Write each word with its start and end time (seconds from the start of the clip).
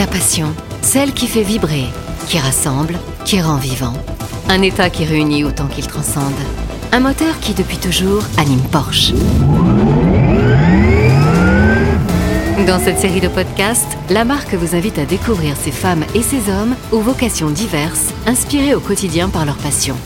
La 0.00 0.06
passion, 0.06 0.54
celle 0.80 1.12
qui 1.12 1.26
fait 1.26 1.42
vibrer, 1.42 1.84
qui 2.26 2.38
rassemble, 2.38 2.94
qui 3.26 3.38
rend 3.42 3.56
vivant. 3.56 3.92
Un 4.48 4.62
état 4.62 4.88
qui 4.88 5.04
réunit 5.04 5.44
autant 5.44 5.66
qu'il 5.66 5.86
transcende. 5.86 6.32
Un 6.90 7.00
moteur 7.00 7.38
qui, 7.40 7.52
depuis 7.52 7.76
toujours, 7.76 8.22
anime 8.38 8.62
Porsche. 8.72 9.12
Dans 12.66 12.78
cette 12.78 12.98
série 12.98 13.20
de 13.20 13.28
podcasts, 13.28 13.98
la 14.08 14.24
marque 14.24 14.54
vous 14.54 14.74
invite 14.74 14.98
à 14.98 15.04
découvrir 15.04 15.54
ces 15.62 15.70
femmes 15.70 16.06
et 16.14 16.22
ces 16.22 16.50
hommes 16.50 16.76
aux 16.92 17.00
vocations 17.00 17.50
diverses, 17.50 18.14
inspirés 18.26 18.74
au 18.74 18.80
quotidien 18.80 19.28
par 19.28 19.44
leur 19.44 19.58
passion. 19.58 19.96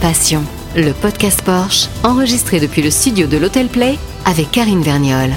Passion, 0.00 0.42
le 0.74 0.90
podcast 0.94 1.42
Porsche, 1.42 1.86
enregistré 2.02 2.58
depuis 2.58 2.82
le 2.82 2.90
studio 2.90 3.28
de 3.28 3.36
l'Hôtel 3.36 3.68
Play 3.68 3.96
avec 4.24 4.50
Karine 4.50 4.82
Verniol. 4.82 5.30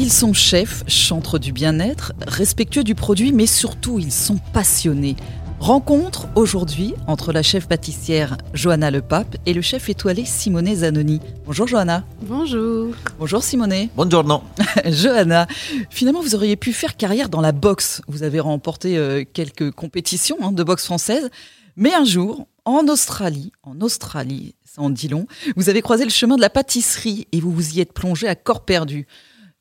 Ils 0.00 0.10
sont 0.12 0.32
chefs, 0.32 0.82
chantres 0.88 1.38
du 1.38 1.52
bien-être, 1.52 2.14
respectueux 2.26 2.82
du 2.82 2.96
produit, 2.96 3.30
mais 3.30 3.46
surtout 3.46 4.00
ils 4.00 4.10
sont 4.10 4.38
passionnés. 4.52 5.14
Rencontre 5.60 6.26
aujourd'hui 6.34 6.94
entre 7.06 7.32
la 7.32 7.44
chef 7.44 7.68
pâtissière 7.68 8.36
Johanna 8.54 8.90
Lepape 8.90 9.36
et 9.46 9.54
le 9.54 9.62
chef 9.62 9.88
étoilé 9.88 10.24
Simone 10.24 10.74
Zanoni. 10.74 11.20
Bonjour 11.46 11.68
Johanna. 11.68 12.04
Bonjour. 12.22 12.92
Bonjour 13.20 13.42
Simone. 13.44 13.88
Buongiorno. 13.94 14.42
Johanna, 14.86 15.46
finalement 15.90 16.22
vous 16.22 16.34
auriez 16.34 16.56
pu 16.56 16.72
faire 16.72 16.96
carrière 16.96 17.28
dans 17.28 17.40
la 17.40 17.52
boxe. 17.52 18.02
Vous 18.08 18.24
avez 18.24 18.40
remporté 18.40 18.98
euh, 18.98 19.22
quelques 19.32 19.70
compétitions 19.70 20.38
hein, 20.42 20.50
de 20.50 20.64
boxe 20.64 20.86
française. 20.86 21.30
Mais 21.76 21.94
un 21.94 22.04
jour, 22.04 22.48
en 22.64 22.88
Australie, 22.88 23.52
en 23.62 23.80
Australie, 23.80 24.56
ça 24.64 24.82
en 24.82 24.90
dit 24.90 25.08
long, 25.08 25.26
vous 25.54 25.68
avez 25.68 25.82
croisé 25.82 26.02
le 26.02 26.10
chemin 26.10 26.34
de 26.34 26.40
la 26.40 26.50
pâtisserie 26.50 27.28
et 27.30 27.40
vous 27.40 27.52
vous 27.52 27.76
y 27.76 27.80
êtes 27.80 27.92
plongé 27.92 28.26
à 28.26 28.34
corps 28.34 28.64
perdu. 28.64 29.06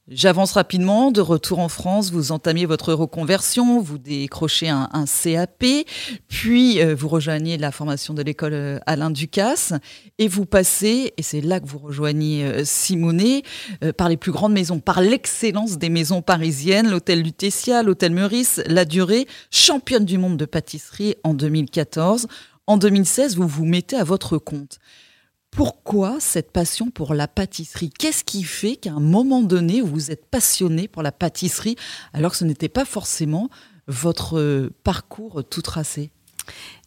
J'avance 0.10 0.52
rapidement. 0.52 1.12
De 1.12 1.22
retour 1.22 1.60
en 1.60 1.70
France, 1.70 2.12
vous 2.12 2.34
entamiez 2.34 2.66
votre 2.66 2.94
reconversion, 2.94 3.80
vous 3.80 3.98
décrochez 3.98 4.68
un, 4.68 5.06
CAP, 5.06 5.64
puis 6.28 6.82
euh, 6.82 6.94
vous 6.94 7.08
rejoignez 7.08 7.58
la 7.58 7.72
formation 7.72 8.14
de 8.14 8.22
l'école 8.22 8.54
euh, 8.54 8.80
Alain 8.86 9.12
Ducasse 9.12 9.72
et 10.18 10.28
vous 10.28 10.46
passez, 10.46 11.14
et 11.16 11.24
c'est 11.24 11.40
là 11.40 11.62
que 11.62 11.68
vous 11.68 11.78
rejoignez 11.78 12.44
euh, 12.44 12.66
Simonet, 12.66 13.44
par 13.96 14.10
les 14.10 14.18
plus 14.18 14.34
grandes 14.34 14.52
maisons, 14.52 14.82
par 14.82 15.00
l'excellence 15.00 15.78
des 15.78 15.90
maisons 15.90 16.22
parisiennes, 16.22 16.90
l'hôtel 16.90 17.22
Lutetia, 17.22 17.82
l'hôtel 17.82 18.12
Meurice, 18.12 18.62
La 18.68 18.84
Durée, 18.84 19.26
championne 19.52 20.04
du 20.04 20.18
monde 20.18 20.36
de 20.36 20.46
pâtisserie 20.46 21.16
en 21.24 21.34
2014. 21.34 22.28
En 22.68 22.76
2016, 22.76 23.38
vous 23.38 23.48
vous 23.48 23.66
mettez 23.66 23.96
à 23.96 24.04
votre 24.04 24.38
compte. 24.38 24.80
Pourquoi 25.56 26.20
cette 26.20 26.52
passion 26.52 26.90
pour 26.90 27.14
la 27.14 27.28
pâtisserie? 27.28 27.92
Qu'est-ce 27.92 28.24
qui 28.24 28.44
fait 28.44 28.76
qu'à 28.76 28.94
un 28.94 29.00
moment 29.00 29.42
donné, 29.42 29.82
vous 29.82 30.10
êtes 30.10 30.26
passionné 30.26 30.88
pour 30.88 31.04
la 31.04 31.12
pâtisserie 31.12 31.76
alors 32.14 32.32
que 32.32 32.38
ce 32.38 32.44
n'était 32.44 32.70
pas 32.70 32.86
forcément 32.86 33.50
votre 33.88 34.40
euh, 34.40 34.74
parcours 34.84 35.44
tout 35.48 35.62
tracé? 35.62 36.10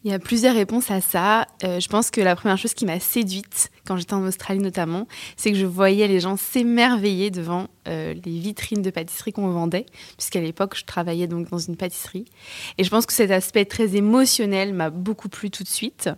Il 0.03 0.11
y 0.11 0.13
a 0.13 0.19
plusieurs 0.19 0.53
réponses 0.53 0.91
à 0.91 0.99
ça. 0.99 1.47
Euh, 1.63 1.79
je 1.79 1.87
pense 1.87 2.11
que 2.11 2.19
la 2.19 2.35
première 2.35 2.57
chose 2.57 2.73
qui 2.73 2.85
m'a 2.85 2.99
séduite 2.99 3.71
quand 3.85 3.95
j'étais 3.95 4.13
en 4.13 4.25
Australie 4.25 4.59
notamment, 4.59 5.07
c'est 5.37 5.51
que 5.51 5.57
je 5.57 5.65
voyais 5.65 6.07
les 6.09 6.19
gens 6.19 6.35
s'émerveiller 6.35 7.31
devant 7.31 7.67
euh, 7.87 8.13
les 8.25 8.37
vitrines 8.37 8.81
de 8.81 8.89
pâtisserie 8.89 9.31
qu'on 9.31 9.47
vendait, 9.47 9.85
puisqu'à 10.17 10.41
l'époque 10.41 10.75
je 10.77 10.83
travaillais 10.83 11.27
donc 11.27 11.49
dans 11.49 11.57
une 11.57 11.77
pâtisserie. 11.77 12.25
Et 12.77 12.83
je 12.83 12.89
pense 12.89 13.05
que 13.05 13.13
cet 13.13 13.31
aspect 13.31 13.63
très 13.63 13.95
émotionnel 13.95 14.73
m'a 14.73 14.89
beaucoup 14.89 15.29
plu 15.29 15.49
tout 15.49 15.63
de 15.63 15.69
suite. 15.69 16.09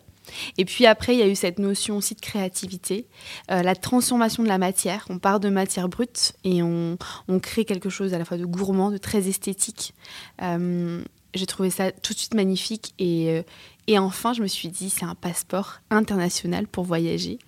Et 0.58 0.66
puis 0.66 0.86
après, 0.86 1.16
il 1.16 1.20
y 1.20 1.24
a 1.24 1.28
eu 1.28 1.36
cette 1.36 1.60
notion 1.60 1.98
aussi 1.98 2.16
de 2.16 2.22
créativité, 2.22 3.08
euh, 3.52 3.62
la 3.62 3.76
transformation 3.76 4.44
de 4.44 4.48
la 4.48 4.58
matière. 4.58 5.06
On 5.10 5.20
part 5.20 5.40
de 5.40 5.50
matière 5.50 5.90
brute 5.90 6.34
et 6.44 6.62
on, 6.64 6.98
crée 7.42 7.64
quelque 7.64 7.90
chose 7.90 8.14
à 8.14 8.18
la 8.18 8.26
fois 8.26 8.38
de 8.38 8.46
gourmand, 8.46 8.92
de 8.92 8.98
très 8.98 9.28
esthétique. 9.28 9.94
Euh, 10.42 11.02
j'ai 11.34 11.46
trouvé 11.46 11.70
ça 11.70 11.92
tout 11.92 12.14
de 12.14 12.18
suite 12.18 12.34
magnifique 12.34 12.94
et, 12.98 13.30
euh, 13.30 13.42
et 13.90 13.98
enfin, 13.98 14.34
je 14.34 14.44
me 14.44 14.48
suis 14.48 14.70
dit, 14.70 14.92
c'est 14.92 15.06
un 15.06 15.16
passeport 15.16 15.80
international 15.90 16.68
pour 16.68 16.84
voyager. 16.84 17.40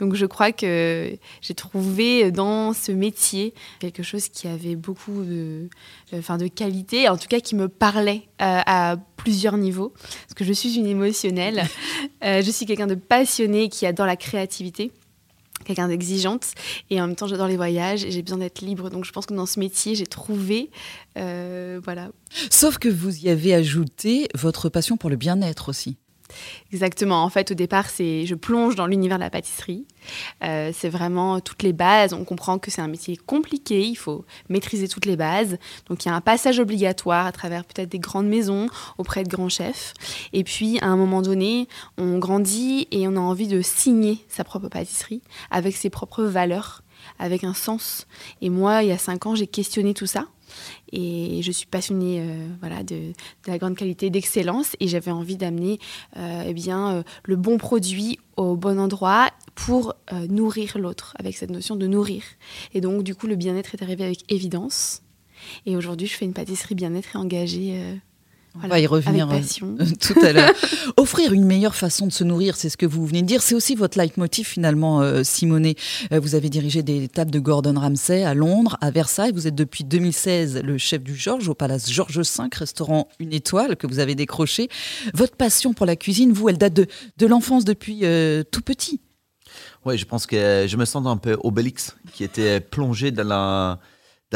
Donc, 0.00 0.14
je 0.14 0.26
crois 0.26 0.50
que 0.50 1.16
j'ai 1.40 1.54
trouvé 1.54 2.32
dans 2.32 2.72
ce 2.72 2.90
métier 2.90 3.54
quelque 3.78 4.02
chose 4.02 4.28
qui 4.28 4.48
avait 4.48 4.74
beaucoup 4.74 5.22
de, 5.22 5.68
enfin, 6.12 6.36
de 6.36 6.48
qualité, 6.48 7.08
en 7.08 7.16
tout 7.16 7.28
cas 7.28 7.38
qui 7.38 7.54
me 7.54 7.68
parlait 7.68 8.22
euh, 8.42 8.60
à 8.66 8.96
plusieurs 9.16 9.56
niveaux. 9.56 9.90
Parce 9.90 10.34
que 10.34 10.44
je 10.44 10.52
suis 10.52 10.74
une 10.74 10.86
émotionnelle, 10.86 11.62
euh, 12.24 12.42
je 12.42 12.50
suis 12.50 12.66
quelqu'un 12.66 12.88
de 12.88 12.96
passionné 12.96 13.68
qui 13.68 13.86
adore 13.86 14.06
la 14.06 14.16
créativité 14.16 14.90
quelqu'un 15.64 15.88
d'exigeante. 15.88 16.52
Et 16.90 17.00
en 17.00 17.06
même 17.06 17.16
temps 17.16 17.26
j'adore 17.26 17.48
les 17.48 17.56
voyages 17.56 18.04
et 18.04 18.10
j'ai 18.10 18.22
besoin 18.22 18.38
d'être 18.38 18.60
libre. 18.60 18.90
Donc 18.90 19.04
je 19.04 19.12
pense 19.12 19.26
que 19.26 19.34
dans 19.34 19.46
ce 19.46 19.58
métier 19.58 19.94
j'ai 19.94 20.06
trouvé 20.06 20.70
euh, 21.18 21.80
voilà. 21.82 22.10
Sauf 22.50 22.78
que 22.78 22.88
vous 22.88 23.24
y 23.24 23.28
avez 23.28 23.54
ajouté 23.54 24.28
votre 24.34 24.68
passion 24.68 24.96
pour 24.96 25.10
le 25.10 25.16
bien-être 25.16 25.68
aussi 25.68 25.96
Exactement. 26.72 27.22
En 27.22 27.28
fait, 27.28 27.50
au 27.50 27.54
départ, 27.54 27.88
c'est 27.88 28.26
je 28.26 28.34
plonge 28.34 28.74
dans 28.74 28.86
l'univers 28.86 29.18
de 29.18 29.22
la 29.22 29.30
pâtisserie. 29.30 29.86
Euh, 30.42 30.70
c'est 30.74 30.88
vraiment 30.88 31.40
toutes 31.40 31.62
les 31.62 31.72
bases. 31.72 32.12
On 32.12 32.24
comprend 32.24 32.58
que 32.58 32.70
c'est 32.70 32.80
un 32.80 32.88
métier 32.88 33.16
compliqué. 33.16 33.86
Il 33.86 33.96
faut 33.96 34.24
maîtriser 34.48 34.88
toutes 34.88 35.06
les 35.06 35.16
bases. 35.16 35.58
Donc, 35.88 36.04
il 36.04 36.08
y 36.08 36.10
a 36.10 36.14
un 36.14 36.20
passage 36.20 36.58
obligatoire 36.58 37.26
à 37.26 37.32
travers 37.32 37.64
peut-être 37.64 37.88
des 37.88 37.98
grandes 37.98 38.28
maisons 38.28 38.68
auprès 38.98 39.24
de 39.24 39.28
grands 39.28 39.48
chefs. 39.48 39.94
Et 40.32 40.44
puis, 40.44 40.78
à 40.80 40.86
un 40.86 40.96
moment 40.96 41.22
donné, 41.22 41.68
on 41.98 42.18
grandit 42.18 42.88
et 42.90 43.06
on 43.08 43.16
a 43.16 43.20
envie 43.20 43.48
de 43.48 43.62
signer 43.62 44.18
sa 44.28 44.44
propre 44.44 44.68
pâtisserie 44.68 45.22
avec 45.50 45.76
ses 45.76 45.90
propres 45.90 46.24
valeurs, 46.24 46.82
avec 47.18 47.44
un 47.44 47.54
sens. 47.54 48.06
Et 48.40 48.50
moi, 48.50 48.82
il 48.82 48.88
y 48.88 48.92
a 48.92 48.98
cinq 48.98 49.26
ans, 49.26 49.34
j'ai 49.34 49.46
questionné 49.46 49.94
tout 49.94 50.06
ça. 50.06 50.26
Et 50.92 51.40
je 51.42 51.52
suis 51.52 51.66
passionnée 51.66 52.20
euh, 52.20 52.82
de, 52.82 53.12
la 53.46 53.58
grande 53.58 53.76
qualité, 53.76 54.10
d'excellence. 54.10 54.76
Et 54.80 54.88
j'avais 54.88 55.10
envie 55.10 55.36
d'amener 55.36 55.78
euh, 56.16 56.44
eh 56.46 56.70
euh, 56.70 57.02
le 57.24 57.36
bon 57.36 57.58
produit 57.58 58.18
au 58.36 58.56
bon 58.56 58.80
endroit 58.80 59.30
pour 59.54 59.94
nourrir 60.28 60.76
l'autre, 60.76 61.14
avec 61.20 61.36
cette 61.36 61.50
notion 61.50 61.76
de 61.76 61.86
nourrir. 61.86 62.24
Et 62.72 62.80
donc, 62.80 63.04
du 63.04 63.14
coup, 63.14 63.28
le 63.28 63.36
bien-être 63.36 63.74
est 63.74 63.82
arrivé 63.82 64.04
avec 64.04 64.32
évidence. 64.32 65.02
Et 65.66 65.76
aujourd'hui, 65.76 66.08
je 66.08 66.14
fais 66.14 66.24
une 66.24 66.32
pâtisserie 66.32 66.74
bien-être 66.74 67.14
et 67.14 67.18
engagée 67.18 67.80
on 68.62 68.68
va 68.68 68.78
y 68.78 68.86
revenir 68.86 69.28
euh, 69.30 69.84
tout 70.00 70.18
à 70.20 70.32
l'heure. 70.32 70.52
Offrir 70.96 71.32
une 71.32 71.44
meilleure 71.44 71.74
façon 71.74 72.06
de 72.06 72.12
se 72.12 72.24
nourrir, 72.24 72.56
c'est 72.56 72.68
ce 72.68 72.76
que 72.76 72.86
vous 72.86 73.04
venez 73.04 73.22
de 73.22 73.26
dire. 73.26 73.42
C'est 73.42 73.54
aussi 73.54 73.74
votre 73.74 73.98
leitmotiv 73.98 74.46
finalement, 74.46 75.02
euh, 75.02 75.22
Simonet. 75.24 75.74
Euh, 76.12 76.20
vous 76.20 76.34
avez 76.34 76.48
dirigé 76.48 76.82
des 76.82 77.08
tables 77.08 77.30
de 77.30 77.40
Gordon 77.40 77.78
Ramsay 77.78 78.24
à 78.24 78.34
Londres, 78.34 78.76
à 78.80 78.90
Versailles. 78.90 79.32
Vous 79.32 79.46
êtes 79.46 79.54
depuis 79.54 79.84
2016 79.84 80.62
le 80.62 80.78
chef 80.78 81.02
du 81.02 81.16
Georges 81.16 81.48
au 81.48 81.54
Palace 81.54 81.90
Georges 81.90 82.18
V, 82.18 82.44
restaurant 82.52 83.08
une 83.18 83.32
étoile 83.32 83.76
que 83.76 83.86
vous 83.86 83.98
avez 83.98 84.14
décroché. 84.14 84.68
Votre 85.14 85.36
passion 85.36 85.74
pour 85.74 85.86
la 85.86 85.96
cuisine, 85.96 86.32
vous, 86.32 86.48
elle 86.48 86.58
date 86.58 86.74
de, 86.74 86.86
de 87.18 87.26
l'enfance 87.26 87.64
depuis 87.64 88.04
tout 88.50 88.62
petit. 88.62 89.00
Oui, 89.84 89.98
je 89.98 90.04
pense 90.04 90.26
que 90.26 90.66
je 90.66 90.76
me 90.76 90.84
sens 90.84 91.06
un 91.06 91.16
peu 91.16 91.36
Obélix, 91.42 91.96
qui 92.12 92.24
était 92.24 92.60
plongé 92.60 93.10
dans 93.10 93.26
la 93.26 93.80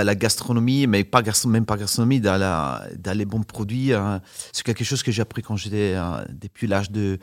la 0.04 0.14
gastronomie, 0.14 0.86
mais 0.86 1.04
pas 1.04 1.22
même 1.46 1.66
pas 1.66 1.76
gastronomie, 1.76 2.20
dans, 2.20 2.36
la, 2.36 2.86
dans 2.98 3.16
les 3.16 3.24
bons 3.24 3.42
produits. 3.42 3.92
Hein. 3.92 4.20
C'est 4.52 4.64
quelque 4.64 4.84
chose 4.84 5.02
que 5.02 5.12
j'ai 5.12 5.22
appris 5.22 5.42
quand 5.42 5.56
j'étais 5.56 5.94
hein, 5.94 6.24
depuis 6.28 6.66
l'âge 6.66 6.90
de, 6.90 7.18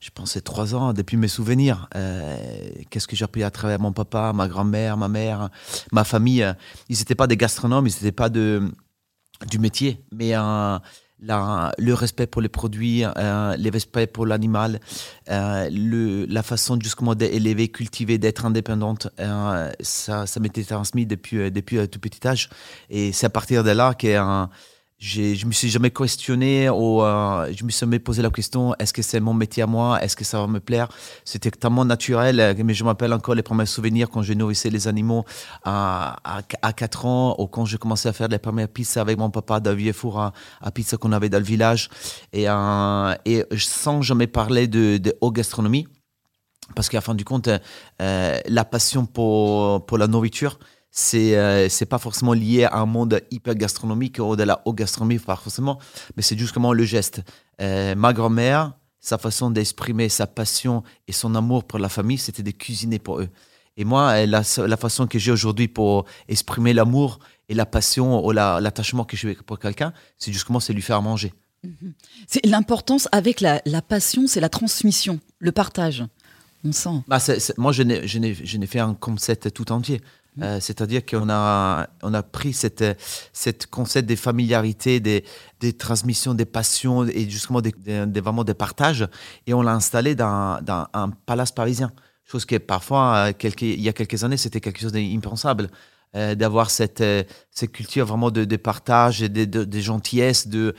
je 0.00 0.10
pensais, 0.10 0.40
trois 0.40 0.74
ans, 0.74 0.92
depuis 0.92 1.16
mes 1.16 1.28
souvenirs. 1.28 1.88
Euh, 1.94 2.36
qu'est-ce 2.90 3.06
que 3.06 3.16
j'ai 3.16 3.24
appris 3.24 3.42
à 3.42 3.50
travers 3.50 3.80
mon 3.80 3.92
papa, 3.92 4.32
ma 4.32 4.48
grand-mère, 4.48 4.96
ma 4.96 5.08
mère, 5.08 5.50
ma 5.92 6.04
famille. 6.04 6.46
Ils 6.88 6.98
n'étaient 6.98 7.14
pas 7.14 7.26
des 7.26 7.36
gastronomes, 7.36 7.86
ils 7.86 7.94
n'étaient 7.94 8.12
pas 8.12 8.28
de, 8.28 8.70
du 9.48 9.58
métier, 9.58 10.04
mais 10.12 10.34
un 10.34 10.80
le 11.20 11.92
respect 11.92 12.26
pour 12.26 12.42
les 12.42 12.48
produits, 12.48 13.04
euh, 13.04 13.56
le 13.56 13.70
respect 13.70 14.06
pour 14.06 14.26
l'animal, 14.26 14.80
euh, 15.30 16.26
la 16.28 16.42
façon 16.42 16.78
justement 16.80 17.14
d'élever, 17.14 17.68
cultiver, 17.68 18.18
d'être 18.18 18.44
indépendante, 18.44 19.08
euh, 19.20 19.70
ça, 19.80 20.26
ça 20.26 20.40
m'était 20.40 20.64
transmis 20.64 21.06
depuis, 21.06 21.50
depuis 21.50 21.88
tout 21.88 22.00
petit 22.00 22.26
âge. 22.26 22.50
Et 22.90 23.12
c'est 23.12 23.26
à 23.26 23.30
partir 23.30 23.64
de 23.64 23.70
là 23.70 23.94
que 23.94 24.46
je 24.98 25.44
me 25.44 25.52
suis 25.52 25.68
jamais 25.68 25.90
questionné 25.90 26.70
ou 26.70 27.02
euh, 27.02 27.52
je 27.54 27.64
me 27.64 27.70
suis 27.70 27.80
jamais 27.80 27.98
posé 27.98 28.22
la 28.22 28.30
question 28.30 28.74
est-ce 28.78 28.94
que 28.94 29.02
c'est 29.02 29.20
mon 29.20 29.34
métier 29.34 29.62
à 29.62 29.66
moi? 29.66 30.02
Est-ce 30.02 30.16
que 30.16 30.24
ça 30.24 30.40
va 30.40 30.46
me 30.46 30.58
plaire? 30.58 30.88
C'était 31.24 31.50
tellement 31.50 31.84
naturel 31.84 32.40
euh, 32.40 32.54
mais 32.64 32.72
je 32.72 32.82
m'appelle 32.82 33.12
encore 33.12 33.34
les 33.34 33.42
premiers 33.42 33.66
souvenirs 33.66 34.08
quand 34.08 34.22
je 34.22 34.32
nourrissais 34.32 34.70
les 34.70 34.88
animaux 34.88 35.24
à, 35.64 36.16
à, 36.62 36.72
4 36.72 37.04
ans 37.04 37.36
ou 37.38 37.46
quand 37.46 37.66
j'ai 37.66 37.76
commencé 37.76 38.08
à 38.08 38.14
faire 38.14 38.28
les 38.28 38.38
premières 38.38 38.68
pizzas 38.68 39.02
avec 39.02 39.18
mon 39.18 39.28
papa 39.28 39.60
d'un 39.60 39.76
four 39.92 40.18
à, 40.18 40.32
pizza 40.72 40.96
qu'on 40.96 41.12
avait 41.12 41.28
dans 41.28 41.38
le 41.38 41.44
village. 41.44 41.90
Et, 42.32 42.48
euh, 42.48 43.14
et 43.26 43.44
sans 43.56 44.00
jamais 44.00 44.26
parler 44.26 44.66
de, 44.66 44.96
de 44.96 45.14
haute 45.20 45.34
gastronomie 45.34 45.86
parce 46.74 46.88
qu'à 46.88 47.00
fin 47.00 47.14
du 47.14 47.24
compte 47.24 47.48
la 47.98 48.64
passion 48.64 49.06
pour, 49.06 49.84
pour 49.86 49.98
la 49.98 50.08
nourriture 50.08 50.58
c'est 50.98 51.36
euh, 51.36 51.68
c'est 51.68 51.84
pas 51.84 51.98
forcément 51.98 52.32
lié 52.32 52.64
à 52.64 52.78
un 52.78 52.86
monde 52.86 53.20
hyper 53.30 53.54
gastronomique 53.54 54.18
ou 54.18 54.34
de 54.34 54.42
la 54.44 54.62
haute 54.64 54.76
gastronomie, 54.76 55.18
pas 55.18 55.36
forcément, 55.36 55.78
mais 56.16 56.22
c'est 56.22 56.38
justement 56.38 56.72
le 56.72 56.84
geste. 56.84 57.20
Euh, 57.60 57.94
ma 57.94 58.14
grand-mère, 58.14 58.72
sa 58.98 59.18
façon 59.18 59.50
d'exprimer 59.50 60.08
sa 60.08 60.26
passion 60.26 60.82
et 61.06 61.12
son 61.12 61.34
amour 61.34 61.64
pour 61.64 61.78
la 61.78 61.90
famille, 61.90 62.16
c'était 62.16 62.42
de 62.42 62.50
cuisiner 62.50 62.98
pour 62.98 63.20
eux. 63.20 63.28
Et 63.76 63.84
moi, 63.84 64.24
la, 64.24 64.42
la 64.56 64.76
façon 64.78 65.06
que 65.06 65.18
j'ai 65.18 65.30
aujourd'hui 65.30 65.68
pour 65.68 66.06
exprimer 66.28 66.72
l'amour 66.72 67.18
et 67.50 67.54
la 67.54 67.66
passion 67.66 68.24
ou 68.24 68.32
l'attachement 68.32 69.04
que 69.04 69.18
j'ai 69.18 69.34
pour 69.34 69.58
quelqu'un, 69.58 69.92
c'est 70.16 70.32
justement 70.32 70.60
c'est 70.60 70.72
lui 70.72 70.80
faire 70.80 71.02
manger. 71.02 71.34
Mhm. 71.62 71.92
C'est 72.26 72.46
l'importance 72.46 73.06
avec 73.12 73.42
la, 73.42 73.60
passion, 73.86 74.26
c'est 74.26 74.40
la 74.40 74.48
transmission, 74.48 75.20
le 75.40 75.52
partage. 75.52 76.04
On 76.64 76.72
sent. 76.72 77.02
Bah, 77.06 77.18
moi, 77.58 77.72
je 77.72 77.82
n'ai 77.82 78.66
fait 78.66 78.80
un 78.80 78.94
concept 78.94 79.52
tout 79.52 79.70
entier. 79.72 80.00
Euh, 80.42 80.58
c'est-à-dire 80.60 81.04
qu'on 81.04 81.28
a, 81.30 81.88
on 82.02 82.12
a 82.12 82.22
pris 82.22 82.52
cette, 82.52 82.84
cette 83.32 83.66
concept 83.66 84.08
des 84.08 84.16
familiarités, 84.16 85.00
des, 85.00 85.24
des 85.60 85.72
transmissions, 85.72 86.34
des 86.34 86.44
passions 86.44 87.04
et 87.04 87.28
justement 87.28 87.60
des, 87.60 87.72
des, 88.06 88.20
vraiment 88.20 88.44
des 88.44 88.54
partages 88.54 89.08
et 89.46 89.54
on 89.54 89.62
l'a 89.62 89.72
installé 89.72 90.14
dans, 90.14 90.62
dans, 90.62 90.86
un 90.92 91.10
palace 91.10 91.52
parisien. 91.52 91.92
Chose 92.24 92.44
qui 92.44 92.58
parfois, 92.58 93.28
euh, 93.28 93.32
quelques, 93.36 93.62
il 93.62 93.80
y 93.80 93.88
a 93.88 93.92
quelques 93.92 94.24
années, 94.24 94.36
c'était 94.36 94.60
quelque 94.60 94.80
chose 94.80 94.92
d'impensable. 94.92 95.70
Euh, 96.14 96.34
d'avoir 96.34 96.70
cette, 96.70 97.04
cette 97.50 97.72
culture 97.72 98.06
vraiment 98.06 98.30
de, 98.30 98.44
de 98.44 98.56
partage, 98.56 99.20
de, 99.20 99.44
de, 99.44 99.64
de, 99.64 99.80
gentillesse, 99.80 100.48
de, 100.48 100.74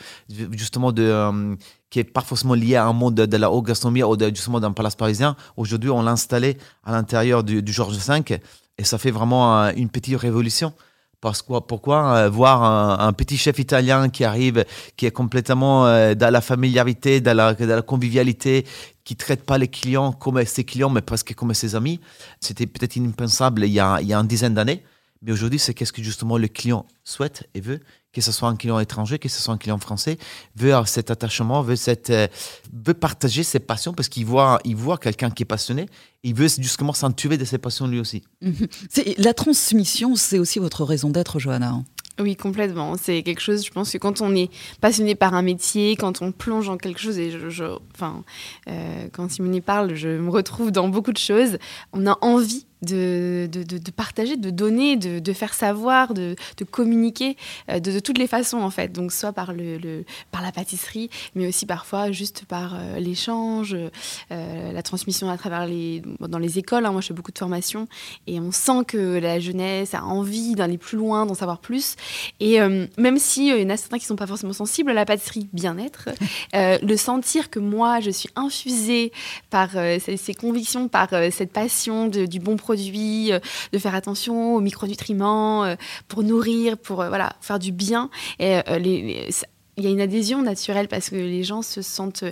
justement 0.52 0.92
de, 0.92 1.04
euh, 1.04 1.56
qui 1.92 2.00
est 2.00 2.06
pas 2.06 2.22
forcément 2.22 2.56
lié 2.56 2.76
à 2.76 2.86
un 2.86 2.94
monde 2.94 3.14
de, 3.14 3.38
la 3.38 3.52
haute 3.52 3.66
gastronomie 3.66 4.02
ou 4.04 4.18
justement 4.20 4.60
d'un 4.60 4.72
palace 4.72 4.96
parisien. 4.96 5.36
Aujourd'hui, 5.56 5.92
on 5.92 6.02
l'a 6.02 6.12
installé 6.12 6.58
à 6.84 6.92
l'intérieur 6.92 7.44
du, 7.44 7.62
du, 7.62 7.72
Georges 7.72 7.98
V 7.98 8.40
et 8.78 8.84
ça 8.84 8.98
fait 8.98 9.12
vraiment 9.12 9.70
une 9.76 9.90
petite 9.90 10.18
révolution. 10.18 10.74
Parce 11.20 11.42
que, 11.42 11.60
pourquoi 11.62 12.30
voir 12.30 13.02
un, 13.02 13.12
petit 13.12 13.38
chef 13.38 13.58
italien 13.58 14.08
qui 14.10 14.24
arrive, 14.24 14.66
qui 14.98 15.08
est 15.08 15.12
complètement 15.12 15.86
dans 16.14 16.32
la 16.32 16.42
familiarité, 16.42 17.22
dans 17.22 17.36
la, 17.36 17.82
convivialité, 17.82 18.68
qui 19.04 19.16
traite 19.16 19.44
pas 19.44 19.58
les 19.58 19.68
clients 19.68 20.12
comme 20.12 20.44
ses 20.46 20.64
clients, 20.64 20.92
mais 20.92 21.02
presque 21.02 21.34
comme 21.34 21.56
ses 21.56 21.76
amis. 21.76 22.00
C'était 22.40 22.68
peut-être 22.68 23.00
impensable 23.00 23.66
il 23.66 23.72
y 23.72 23.80
a, 23.80 24.00
il 24.00 24.08
y 24.08 24.14
a 24.14 24.20
une 24.20 24.28
dizaine 24.28 24.54
d'années. 24.54 24.84
Mais 25.22 25.32
aujourd'hui, 25.32 25.60
c'est 25.60 25.74
qu'est-ce 25.74 25.94
que 25.94 26.04
justement 26.04 26.38
le 26.38 26.48
client 26.48 26.86
souhaite 27.04 27.50
et 27.56 27.62
veut, 27.62 27.80
que 28.18 28.24
ce 28.24 28.32
soit 28.32 28.50
un 28.50 28.56
client 28.56 28.80
étranger, 28.80 29.20
que 29.20 29.30
ce 29.30 29.40
soit 29.40 29.54
un 29.54 29.60
client 29.60 29.78
français, 29.78 30.18
veut 30.56 30.74
cet 30.88 31.12
attachement, 31.12 31.62
veut, 31.62 31.76
cette, 31.76 32.10
euh, 32.10 32.28
veut 32.74 32.96
partager 32.96 33.44
ses 33.44 33.60
passions 33.60 33.94
parce 33.94 34.10
qu'il 34.10 34.26
voit, 34.26 34.60
il 34.66 34.76
voit 34.76 34.98
quelqu'un 34.98 35.30
qui 35.30 35.44
est 35.44 35.46
passionné, 35.46 35.86
il 36.24 36.34
veut 36.34 36.48
justement 36.48 36.94
s'entuver 36.94 37.38
de 37.38 37.46
ses 37.46 37.60
passions 37.60 37.86
lui 37.86 38.00
aussi. 38.00 38.24
la 39.20 39.36
transmission, 39.36 40.16
c'est 40.16 40.40
aussi 40.40 40.58
votre 40.58 40.84
raison 40.84 41.12
d'être, 41.12 41.38
Johanna. 41.38 41.84
Oui, 42.20 42.36
complètement. 42.36 42.96
C'est 43.00 43.22
quelque 43.22 43.42
chose, 43.42 43.64
je 43.64 43.70
pense 43.70 43.92
que 43.92 44.00
quand 44.00 44.22
on 44.22 44.34
est 44.36 44.50
passionné 44.82 45.14
par 45.14 45.36
un 45.36 45.44
métier, 45.44 45.96
quand 45.96 46.24
on 46.24 46.32
plonge 46.32 46.70
en 46.70 46.78
quelque 46.78 47.00
chose, 47.00 47.20
et 47.20 47.30
je, 47.30 47.66
enfin, 47.94 48.24
euh, 48.68 49.10
quand 49.14 49.30
Simone 49.30 49.54
y 49.54 49.62
parle, 49.62 49.94
je 49.94 50.10
me 50.10 50.32
retrouve 50.32 50.72
dans 50.72 50.88
beaucoup 50.88 51.14
de 51.14 51.20
choses, 51.20 51.60
on 51.94 52.08
a 52.08 52.18
envie 52.22 52.66
de, 52.82 53.50
de, 53.52 53.92
partager, 53.92 54.38
de 54.38 54.50
donner, 54.50 54.96
de, 54.98 55.34
faire 55.34 55.54
savoir, 55.54 56.14
de, 56.14 56.36
communiquer 56.70 57.38
euh, 57.70 57.80
de, 57.80 58.00
toutes 58.00 58.18
les 58.18 58.28
façons 58.28 58.60
en 58.60 58.70
fait. 58.70 58.92
Donc 58.92 59.12
soit 59.12 59.34
par, 59.34 59.54
le, 59.54 60.04
par 60.32 60.42
la 60.42 60.52
pâtisserie, 60.52 61.10
mais 61.36 61.48
aussi 61.48 61.66
parfois 61.66 62.12
juste 62.12 62.46
par 62.46 62.76
euh, 62.76 63.00
l'échange, 63.00 63.76
euh, 64.32 64.72
la 64.72 64.84
transmission 64.84 65.30
à 65.30 65.38
travers 65.38 65.66
les, 65.66 66.02
dans 66.20 66.40
les 66.40 66.60
écoles. 66.60 66.86
Hein. 66.86 66.92
Moi 66.92 67.02
je 67.02 67.08
fais 67.08 67.14
beaucoup 67.14 67.32
de 67.32 67.38
formations 67.38 67.88
et 68.28 68.40
on 68.40 68.52
sent 68.52 68.86
que 68.88 69.18
la 69.20 69.40
jeunesse 69.40 69.94
a 69.94 70.04
envie 70.04 70.54
d'aller 70.54 70.78
plus 70.78 70.98
loin, 70.98 71.26
d'en 71.26 71.34
savoir 71.34 71.60
plus. 71.60 71.96
Et 72.40 72.60
même 72.98 73.18
si 73.18 73.48
il 73.48 73.62
y 73.62 73.66
en 73.66 73.70
a 73.70 73.78
certains 73.78 73.98
qui 73.98 74.06
sont 74.06 74.16
pas 74.16 74.28
forcément 74.28 74.54
sensibles 74.54 74.92
à 74.92 74.94
la 74.94 75.06
pâtisserie 75.06 75.48
bien-être, 75.54 76.10
le 76.54 76.96
sentir 76.96 77.50
que 77.50 77.60
moi 77.60 78.00
je 78.00 78.10
suis 78.10 78.30
infusée 78.36 79.12
par 79.50 79.72
ces, 79.72 80.34
convictions, 80.34 80.88
par 80.88 81.10
cette 81.32 81.52
passion 81.52 82.08
du 82.08 82.40
bon 82.40 82.58
produits, 82.68 83.32
euh, 83.32 83.40
de 83.72 83.80
faire 83.80 83.96
attention 83.96 84.56
aux 84.56 84.60
micronutriments 84.60 85.64
euh, 85.64 85.76
pour 86.10 86.22
nourrir, 86.22 86.78
pour 86.78 87.02
euh, 87.02 87.08
voilà, 87.08 87.32
faire 87.40 87.60
du 87.60 87.72
bien. 87.72 88.10
Et 88.40 88.60
les, 88.78 89.30
il 89.78 89.84
y 89.84 89.88
a 89.88 89.92
une 89.92 90.02
adhésion 90.02 90.42
naturelle 90.42 90.88
parce 90.88 91.12
que 91.12 91.16
les 91.16 91.44
gens 91.44 91.62
se 91.62 91.84
sentent 91.84 92.24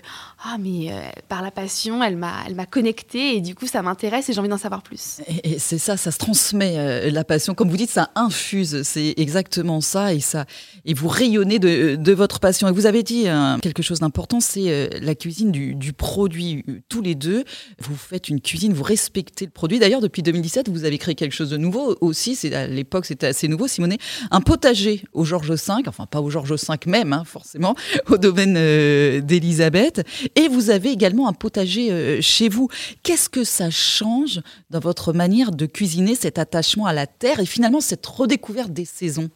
ah 0.44 0.58
mais 0.60 0.92
euh, 0.92 1.00
par 1.30 1.44
la 1.44 1.52
passion 1.52 2.04
elle 2.04 2.18
m'a 2.18 2.34
elle 2.48 2.56
m'a 2.56 2.66
connecté 2.66 3.36
et 3.36 3.42
du 3.42 3.54
coup 3.54 3.68
ça 3.68 3.84
m'intéresse 3.84 4.30
et 4.30 4.34
j'ai 4.34 4.40
envie 4.40 4.50
d'en 4.50 4.58
savoir 4.58 4.82
plus. 4.82 5.22
Et, 5.44 5.60
c'est 5.60 5.78
ça, 5.78 5.96
ça 5.96 6.12
se 6.12 6.18
transmet 6.18 6.76
euh, 6.78 7.12
la 7.12 7.24
passion. 7.24 7.54
Comme 7.54 7.70
vous 7.70 7.78
dites 7.78 7.92
ça 7.92 8.10
infuse, 8.16 8.82
c'est 8.82 9.14
exactement 9.18 9.80
ça 9.80 10.16
et 10.16 10.20
ça 10.22 10.46
et 10.86 10.96
vous 10.96 11.08
rayonnez 11.08 11.60
de, 11.60 11.96
de 11.96 12.14
votre 12.14 12.40
passion. 12.40 12.68
Et 12.68 12.72
vous 12.72 12.88
avez 12.88 13.04
dit 13.04 13.26
quelque 13.62 13.84
chose 13.84 14.00
d'important 14.00 14.40
c'est 14.40 14.72
euh, 14.72 14.88
la 15.00 15.14
cuisine 15.14 15.52
du, 15.52 15.76
du, 15.76 15.94
produit 15.94 16.66
tous 16.90 17.04
les 17.04 17.14
deux. 17.14 17.44
Vous 17.80 17.96
faites 17.96 18.28
une 18.28 18.42
cuisine 18.42 18.74
vous 18.74 18.84
respectez 18.84 19.46
le 19.46 19.52
produit. 19.52 19.78
D'ailleurs 19.78 20.02
depuis 20.02 20.24
2017 20.24 20.70
vous 20.70 20.84
avez 20.84 20.98
créé 20.98 21.14
quelque 21.14 21.34
chose 21.34 21.52
de 21.52 21.58
nouveau 21.58 21.96
aussi. 22.02 22.36
C'est 22.36 22.56
à 22.56 22.66
l'époque 22.66 23.06
c'était 23.06 23.28
assez 23.28 23.48
nouveau 23.48 23.68
Simonet. 23.68 24.00
Un 24.32 24.42
potager 24.42 25.04
au 25.14 25.26
Georges 25.26 25.52
V 25.52 25.74
enfin 25.86 26.08
pas 26.08 26.22
au 26.22 26.32
Georges 26.32 26.54
V 26.54 26.76
même 26.88 27.14
hein, 27.14 27.24
forcément, 27.36 27.76
au 28.10 28.18
domaine 28.18 28.56
euh, 28.58 29.20
d'Elisabeth. 29.20 30.08
Et 30.36 30.48
vous 30.48 30.70
avez 30.70 30.90
également 30.90 31.28
un 31.28 31.34
potager 31.34 31.92
euh, 31.92 32.22
chez 32.22 32.48
vous. 32.48 32.70
Qu'est-ce 33.04 33.28
que 33.28 33.44
ça 33.44 33.70
change 33.70 34.40
dans 34.70 34.80
votre 34.80 35.12
manière 35.12 35.52
de 35.52 35.66
cuisiner, 35.66 36.16
cet 36.16 36.40
attachement 36.40 36.86
à 36.86 36.94
la 36.94 37.08
terre 37.08 37.42
et 37.42 37.46
finalement 37.46 37.82
cette 37.82 38.06
redécouverte 38.06 38.72
des 38.72 38.86
saisons? 38.86 39.30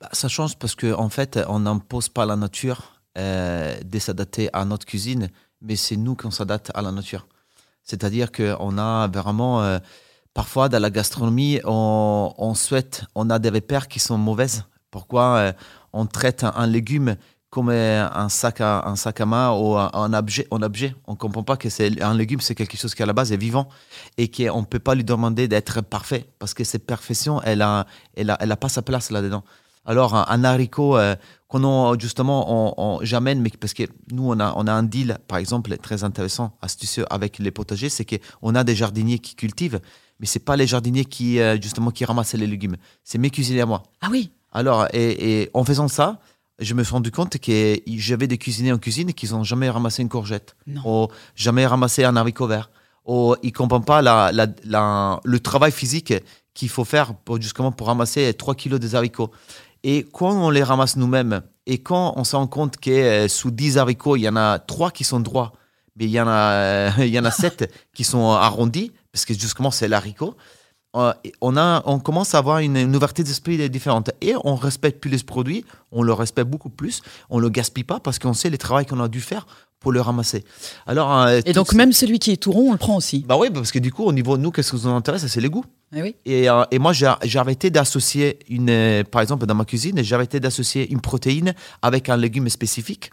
Bah, 0.00 0.08
Ça 0.12 0.26
change 0.26 0.56
parce 0.56 0.74
qu'en 0.74 1.04
en 1.04 1.08
fait, 1.08 1.38
on 1.48 1.60
n'impose 1.60 2.08
pas 2.08 2.26
la 2.26 2.34
nature 2.34 3.00
euh, 3.16 3.76
de 3.84 3.98
s'adapter 4.00 4.50
à 4.52 4.64
notre 4.64 4.84
cuisine, 4.84 5.28
mais 5.62 5.76
c'est 5.76 5.96
nous 5.96 6.16
qui 6.16 6.26
s'adapte 6.32 6.72
à 6.74 6.82
la 6.82 6.90
nature. 6.90 7.28
C'est-à-dire 7.84 8.32
qu'on 8.32 8.76
a 8.76 9.06
vraiment... 9.06 9.78
parfois, 10.32 10.68
dans 10.68 10.80
la 10.80 10.90
gastronomie, 10.90 11.60
on, 11.64 12.34
on, 12.38 12.54
souhaite, 12.54 13.04
on 13.14 13.30
a 13.30 13.38
des 13.38 13.50
repères 13.50 13.86
qui 13.86 14.00
sont 14.00 14.18
mauvaises. 14.18 14.64
Pourquoi 14.90 15.52
on 15.94 16.06
traite 16.06 16.44
un, 16.44 16.66
légume 16.66 17.16
comme 17.50 17.70
un 17.70 18.28
sac 18.28 18.60
à, 18.60 18.86
un 18.88 18.96
sac 18.96 19.20
à 19.20 19.26
main 19.26 19.52
ou 19.52 19.76
un, 19.76 20.12
objet. 20.12 20.46
Un 20.50 20.62
objet. 20.62 20.94
On 21.06 21.12
ne 21.12 21.16
comprend 21.16 21.44
pas 21.44 21.56
que 21.56 21.70
c'est 21.70 22.02
un 22.02 22.14
légume, 22.14 22.40
c'est 22.40 22.54
quelque 22.54 22.76
chose 22.76 22.94
qui 22.94 23.02
à 23.02 23.06
la 23.06 23.12
base 23.12 23.32
est 23.32 23.36
vivant 23.36 23.68
et 24.18 24.28
qu'on 24.28 24.60
ne 24.60 24.66
peut 24.66 24.80
pas 24.80 24.94
lui 24.94 25.04
demander 25.04 25.46
d'être 25.48 25.80
parfait 25.80 26.26
parce 26.38 26.52
que 26.52 26.64
cette 26.64 26.84
perfection, 26.84 27.40
elle 27.42 27.58
n'a 27.58 27.86
elle 28.16 28.30
a, 28.30 28.36
elle 28.40 28.50
a 28.52 28.56
pas 28.56 28.68
sa 28.68 28.82
place 28.82 29.10
là-dedans. 29.10 29.44
Alors, 29.86 30.14
un, 30.14 30.44
haricot 30.44 30.96
euh, 30.96 31.14
qu'on 31.46 31.98
justement, 31.98 32.78
on, 32.78 33.04
j'amène, 33.04 33.40
mais 33.40 33.50
parce 33.50 33.74
que 33.74 33.82
nous, 34.10 34.30
on 34.30 34.40
a, 34.40 34.54
on 34.56 34.66
a 34.66 34.72
un 34.72 34.82
deal, 34.82 35.18
par 35.28 35.38
exemple, 35.38 35.76
très 35.76 36.04
intéressant, 36.04 36.56
astucieux 36.62 37.04
avec 37.10 37.38
les 37.38 37.50
potagers, 37.50 37.90
c'est 37.90 38.06
qu'on 38.06 38.54
a 38.54 38.64
des 38.64 38.74
jardiniers 38.74 39.18
qui 39.18 39.34
cultivent, 39.34 39.80
mais 40.20 40.26
c'est 40.26 40.38
pas 40.38 40.56
les 40.56 40.66
jardiniers 40.66 41.04
qui, 41.04 41.38
euh, 41.38 41.60
justement, 41.60 41.90
qui 41.90 42.04
ramassent 42.04 42.32
les 42.32 42.46
légumes. 42.46 42.76
C'est 43.04 43.18
mes 43.18 43.30
cuisiniers 43.30 43.60
à 43.60 43.66
moi. 43.66 43.82
Ah 44.00 44.08
oui 44.10 44.32
alors, 44.54 44.86
et, 44.92 45.50
en 45.52 45.64
faisant 45.64 45.88
ça, 45.88 46.20
je 46.60 46.72
me 46.74 46.84
suis 46.84 46.92
rendu 46.92 47.10
compte 47.10 47.38
que 47.38 47.76
j'avais 47.86 48.28
des 48.28 48.38
cuisiniers 48.38 48.72
en 48.72 48.78
cuisine 48.78 49.12
qui 49.12 49.28
n'ont 49.30 49.42
jamais 49.42 49.68
ramassé 49.68 50.02
une 50.02 50.08
courgette, 50.08 50.56
ou 50.84 51.08
jamais 51.34 51.66
ramassé 51.66 52.04
un 52.04 52.16
haricot 52.16 52.46
vert, 52.46 52.70
ou 53.04 53.34
ils 53.42 53.48
ne 53.48 53.52
comprennent 53.52 53.84
pas 53.84 54.00
la, 54.00 54.30
le 54.32 55.38
travail 55.38 55.72
physique 55.72 56.14
qu'il 56.54 56.68
faut 56.68 56.84
faire 56.84 57.14
pour, 57.14 57.40
justement 57.40 57.72
pour 57.72 57.88
ramasser 57.88 58.32
3 58.32 58.54
kilos 58.54 58.80
de 58.80 58.94
haricots. 58.94 59.32
Et 59.82 60.06
quand 60.12 60.32
on 60.32 60.50
les 60.50 60.62
ramasse 60.62 60.96
nous-mêmes, 60.96 61.42
et 61.66 61.78
quand 61.78 62.14
on 62.16 62.24
se 62.24 62.36
rend 62.36 62.46
compte 62.46 62.78
que 62.78 62.90
euh, 62.90 63.28
sous 63.28 63.50
10 63.50 63.76
haricots, 63.76 64.16
il 64.16 64.22
y 64.22 64.28
en 64.28 64.36
a 64.36 64.58
3 64.58 64.90
qui 64.92 65.02
sont 65.04 65.20
droits, 65.20 65.52
mais 65.96 66.04
il 66.04 66.10
y 66.10 66.20
en 66.20 66.28
a, 66.28 66.90
il 67.04 67.12
y 67.12 67.18
en 67.18 67.24
a 67.24 67.30
7 67.30 67.70
qui 67.92 68.04
sont 68.04 68.30
arrondis, 68.30 68.92
parce 69.12 69.24
que 69.24 69.34
justement 69.34 69.70
c'est 69.70 69.88
l'haricot, 69.88 70.28
euh, 70.28 70.40
on, 71.40 71.56
a, 71.56 71.82
on 71.86 71.98
commence 71.98 72.34
à 72.34 72.38
avoir 72.38 72.58
une, 72.58 72.94
ouverture 72.94 73.24
d'esprit 73.24 73.68
différente. 73.68 74.10
Et 74.20 74.34
on 74.44 74.54
respecte 74.54 75.00
plus 75.00 75.10
les 75.10 75.18
produits, 75.18 75.64
on 75.92 76.02
le 76.02 76.12
respecte 76.12 76.48
beaucoup 76.48 76.70
plus, 76.70 77.02
on 77.30 77.38
ne 77.38 77.42
le 77.42 77.48
gaspille 77.50 77.84
pas 77.84 78.00
parce 78.00 78.18
qu'on 78.18 78.34
sait 78.34 78.50
le 78.50 78.58
travail 78.58 78.86
qu'on 78.86 79.00
a 79.00 79.08
dû 79.08 79.20
faire 79.20 79.46
pour 79.80 79.92
le 79.92 80.00
ramasser. 80.00 80.44
Alors, 80.86 81.12
euh, 81.12 81.40
et 81.44 81.52
donc 81.52 81.74
même 81.74 81.92
celui 81.92 82.18
qui 82.18 82.30
est 82.32 82.38
tout 82.38 82.52
rond, 82.52 82.70
on 82.70 82.72
le 82.72 82.78
prend 82.78 82.96
aussi 82.96 83.24
Bah 83.28 83.36
oui, 83.38 83.50
parce 83.50 83.70
que 83.70 83.78
du 83.78 83.92
coup, 83.92 84.04
au 84.04 84.12
niveau 84.12 84.38
de 84.38 84.42
nous, 84.42 84.50
qu'est-ce 84.50 84.70
qui 84.70 84.76
nous 84.76 84.88
intéresse? 84.88 85.26
C'est 85.26 85.40
les 85.40 85.50
goûts. 85.50 85.64
Eh 85.96 86.14
et, 86.24 86.50
euh, 86.50 86.64
et, 86.70 86.78
moi, 86.78 86.92
j'ai 86.92 87.38
arrêté 87.38 87.70
d'associer 87.70 88.38
une, 88.48 88.70
euh, 88.70 89.04
par 89.04 89.22
exemple, 89.22 89.46
dans 89.46 89.54
ma 89.54 89.64
cuisine, 89.64 90.02
j'ai 90.02 90.14
arrêté 90.14 90.40
d'associer 90.40 90.90
une 90.90 91.00
protéine 91.00 91.54
avec 91.82 92.08
un 92.08 92.16
légume 92.16 92.48
spécifique. 92.48 93.10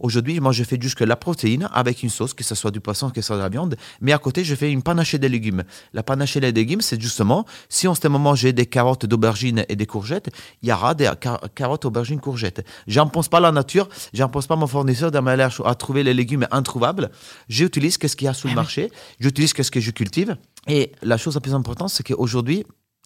Aujourd'hui, 0.00 0.40
moi, 0.40 0.52
je 0.52 0.64
fais 0.64 0.78
juste 0.80 0.96
que 0.96 1.04
la 1.04 1.16
protéine 1.16 1.68
avec 1.72 2.02
une 2.02 2.08
sauce, 2.08 2.34
que 2.34 2.42
ce 2.42 2.54
soit 2.54 2.70
du 2.70 2.80
poisson, 2.80 3.10
que 3.10 3.20
ce 3.20 3.28
soit 3.28 3.36
de 3.36 3.42
la 3.42 3.48
viande. 3.48 3.76
Mais 4.00 4.12
à 4.12 4.18
côté, 4.18 4.44
je 4.44 4.54
fais 4.54 4.72
une 4.72 4.82
panachée 4.82 5.18
de 5.18 5.26
légumes. 5.28 5.62
La 5.92 6.02
panachée 6.02 6.40
des 6.40 6.52
légumes, 6.52 6.80
c'est 6.80 7.00
justement, 7.00 7.46
si 7.68 7.86
en 7.86 7.94
ce 7.94 8.08
moment 8.08 8.34
j'ai 8.34 8.52
des 8.52 8.66
carottes, 8.66 9.06
d'aubergines 9.06 9.64
et 9.68 9.76
des 9.76 9.86
courgettes, 9.86 10.30
il 10.62 10.68
y 10.68 10.72
aura 10.72 10.94
des 10.94 11.10
carottes, 11.54 11.84
aubergines, 11.84 12.20
courgettes. 12.20 12.64
J'impose 12.86 13.28
pas 13.28 13.40
la 13.40 13.52
nature, 13.52 13.88
j'impose 14.12 14.46
pas 14.46 14.56
mon 14.56 14.66
fournisseur 14.66 15.10
manière 15.22 15.60
à 15.64 15.74
trouver 15.74 16.02
les 16.02 16.14
légumes 16.14 16.46
introuvables. 16.50 17.10
J'utilise 17.48 17.98
ce 18.00 18.16
qu'il 18.16 18.26
y 18.26 18.28
a 18.28 18.34
sur 18.34 18.48
le 18.48 18.52
ah 18.52 18.56
marché, 18.56 18.90
j'utilise 19.20 19.52
ce 19.54 19.70
que 19.70 19.80
je 19.80 19.90
cultive. 19.90 20.36
Et 20.68 20.92
la 21.02 21.16
chose 21.16 21.34
la 21.34 21.40
plus 21.40 21.54
importante, 21.54 21.90
c'est 21.90 22.02
qu'aujourd'hui, 22.16 22.64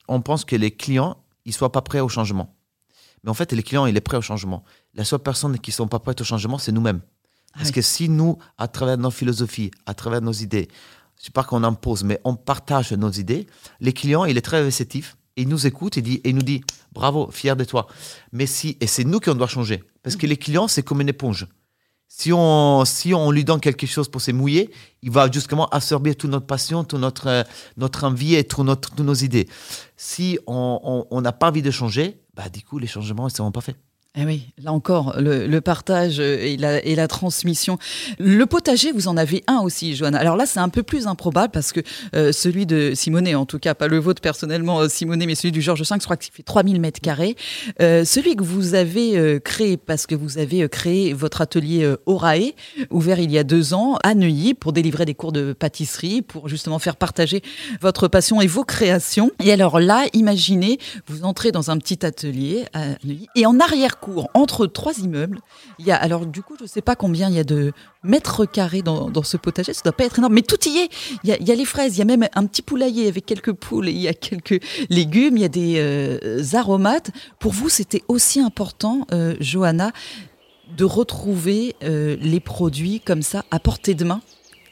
on 0.09 0.21
pense 0.21 0.45
que 0.45 0.57
les 0.57 0.71
clients, 0.71 1.17
ils 1.45 1.53
soient 1.53 1.73
pas 1.73 1.83
prêts 1.83 2.01
au 2.01 2.09
changement. 2.09 2.57
Mais 3.23 3.31
en 3.31 3.35
fait, 3.35 3.53
les 3.53 3.63
clients, 3.63 3.87
ils 3.87 3.95
sont 3.95 4.01
prêts 4.01 4.17
au 4.17 4.23
changement. 4.23 4.65
La 4.95 5.05
seule 5.05 5.19
personne 5.21 5.59
qui 5.59 5.71
ne 5.71 5.75
sont 5.75 5.89
pas 5.89 5.99
prêtes 5.99 6.21
au 6.21 6.25
changement, 6.25 6.59
c'est 6.59 6.73
nous-mêmes. 6.73 7.01
Parce 7.55 7.71
que 7.73 7.83
si 7.83 8.09
nous, 8.09 8.39
à 8.59 8.69
travers 8.69 8.97
nos 8.97 9.11
philosophies, 9.11 9.73
à 9.85 9.95
travers 9.95 10.23
nos 10.23 10.33
idées, 10.33 10.69
je 11.19 11.27
sais 11.27 11.33
pas 11.33 11.43
qu'on 11.43 11.65
impose, 11.65 12.05
mais 12.05 12.21
on 12.25 12.37
partage 12.37 12.93
nos 12.93 13.11
idées, 13.11 13.47
les 13.81 13.93
clients, 13.93 14.25
il 14.25 14.39
est 14.39 14.43
très 14.43 14.63
réceptif 14.63 15.17
il 15.41 15.49
nous 15.49 15.67
écoute 15.67 15.97
et, 15.97 16.03
dit, 16.03 16.21
et 16.25 16.31
il 16.31 16.35
nous 16.35 16.43
dit 16.43 16.63
bravo, 16.93 17.31
fier 17.31 17.57
de 17.57 17.65
toi. 17.65 17.87
Mais 18.33 18.47
si, 18.47 18.77
et 18.81 18.87
c'est 18.87 19.05
nous 19.05 19.21
qui 19.21 19.31
on 19.31 19.35
doit 19.35 19.47
changer. 19.47 19.83
Parce 20.03 20.17
que 20.17 20.27
les 20.27 20.37
clients, 20.37 20.69
c'est 20.69 20.83
comme 20.83 21.01
une 21.01 21.09
éponge. 21.09 21.47
Si 22.13 22.33
on, 22.33 22.85
si 22.85 23.15
on 23.15 23.31
lui 23.31 23.45
donne 23.45 23.61
quelque 23.61 23.87
chose 23.87 24.09
pour 24.09 24.21
se 24.21 24.33
mouiller, 24.33 24.71
il 25.01 25.13
va 25.13 25.31
justement 25.31 25.69
absorber 25.69 26.17
toute 26.17 26.29
notre 26.29 26.45
passion, 26.45 26.83
toute 26.83 26.99
notre, 26.99 27.47
notre 27.77 28.05
envie 28.05 28.35
et 28.35 28.43
toutes 28.43 28.67
notre, 28.67 29.01
nos 29.01 29.15
idées. 29.15 29.49
Si 29.97 30.37
on 30.49 31.21
n'a 31.23 31.33
pas 31.33 31.49
envie 31.49 31.63
de 31.63 31.71
changer, 31.71 32.21
bah, 32.35 32.49
du 32.49 32.63
coup, 32.63 32.81
les 32.81 32.89
changements 32.89 33.25
ne 33.25 33.31
seront 33.31 33.53
pas 33.53 33.61
faits. 33.61 33.77
Eh 34.19 34.25
oui, 34.25 34.49
là 34.61 34.73
encore, 34.73 35.15
le, 35.21 35.61
partage 35.61 36.19
et 36.19 36.57
la, 36.57 36.85
et 36.85 36.97
la, 36.97 37.07
transmission. 37.07 37.79
Le 38.19 38.45
potager, 38.45 38.91
vous 38.91 39.07
en 39.07 39.17
avez 39.17 39.45
un 39.47 39.61
aussi, 39.61 39.95
Joanne. 39.95 40.17
Alors 40.17 40.37
là, 40.37 40.47
c'est 40.47 40.59
un 40.59 40.69
peu 40.69 40.83
plus 40.83 41.07
improbable 41.07 41.53
parce 41.53 41.71
que 41.71 41.79
euh, 42.17 42.33
celui 42.33 42.67
de 42.67 42.91
Simonet, 42.93 43.37
en 43.37 43.47
tout 43.47 43.61
cas, 43.61 43.75
pas 43.75 43.87
le 43.87 43.99
vôtre 44.01 44.21
personnellement, 44.21 44.81
euh, 44.81 44.89
Simonet, 44.89 45.27
mais 45.27 45.37
celui 45.37 45.53
du 45.53 45.63
Georges 45.63 45.83
V, 45.83 45.97
je 46.01 46.05
crois 46.05 46.17
qu'il 46.17 46.33
fait 46.33 46.43
3000 46.43 46.81
mètres 46.81 47.01
carrés. 47.01 47.37
Euh, 47.81 48.05
celui 48.05 48.35
que 48.35 48.43
vous 48.43 48.75
avez 48.75 49.39
créé 49.45 49.77
parce 49.77 50.09
que 50.09 50.17
vous 50.17 50.39
avez 50.39 50.69
créé 50.69 51.13
votre 51.13 51.41
atelier 51.41 51.95
Orae, 52.07 52.55
ouvert 52.91 53.21
il 53.21 53.31
y 53.31 53.39
a 53.39 53.45
deux 53.45 53.75
ans 53.75 53.97
à 54.03 54.15
Neuilly 54.15 54.55
pour 54.55 54.73
délivrer 54.73 55.05
des 55.05 55.15
cours 55.15 55.31
de 55.31 55.53
pâtisserie, 55.53 56.23
pour 56.23 56.49
justement 56.49 56.81
faire 56.81 56.97
partager 56.97 57.43
votre 57.81 58.09
passion 58.09 58.41
et 58.41 58.49
vos 58.49 58.65
créations. 58.65 59.31
Et 59.39 59.53
alors 59.53 59.79
là, 59.79 60.07
imaginez, 60.15 60.81
vous 61.07 61.25
entrez 61.25 61.53
dans 61.53 61.71
un 61.71 61.79
petit 61.79 62.05
atelier 62.05 62.65
à 62.73 62.87
Neuilly 63.05 63.29
et 63.37 63.47
en 63.47 63.61
arrière 63.61 64.00
entre 64.35 64.67
trois 64.67 64.99
immeubles. 64.99 65.41
Il 65.79 65.87
y 65.87 65.93
a, 65.93 65.97
alors 65.97 66.27
du 66.27 66.43
coup, 66.43 66.55
je 66.59 66.65
ne 66.65 66.69
sais 66.69 66.83
pas 66.83 66.97
combien 66.97 67.29
il 67.29 67.37
y 67.37 67.39
a 67.39 67.45
de 67.45 67.73
mètres 68.03 68.45
carrés 68.47 68.83
dans, 68.83 69.23
ce 69.23 69.37
potager, 69.37 69.73
ça 69.73 69.83
doit 69.83 69.93
pas 69.93 70.05
être 70.05 70.19
énorme, 70.19 70.35
mais 70.35 70.43
tout 70.43 70.59
y 70.69 70.79
est. 70.79 70.89
Il 71.25 71.49
y, 71.49 71.53
a, 71.53 71.55
les 71.55 71.65
fraises, 71.65 71.97
il 71.97 71.99
y 71.99 72.03
a 72.03 72.07
même 72.07 72.27
un 72.35 72.47
petit 72.47 72.63
poulailler 72.63 73.09
avec 73.09 73.27
quelques 73.27 73.53
poules, 73.53 73.89
il 73.89 73.99
y 73.99 74.09
a 74.09 74.15
quelques 74.15 74.63
légumes, 74.89 75.37
il 75.37 75.43
y 75.43 75.45
a 75.45 75.49
des 75.49 75.75
euh, 75.79 76.43
aromates. 76.55 77.11
Pour 77.39 77.53
vous, 77.53 77.69
c'était 77.69 78.03
aussi 78.09 78.41
important, 78.41 79.07
euh, 79.13 79.37
Johanna, 79.41 79.93
de 80.77 80.85
retrouver 80.85 81.75
euh, 81.83 82.17
les 82.21 82.41
produits 82.41 83.01
comme 83.01 83.23
ça 83.23 83.45
à 83.51 83.59
portée 83.59 83.95
de 83.95 84.05
main? 84.05 84.21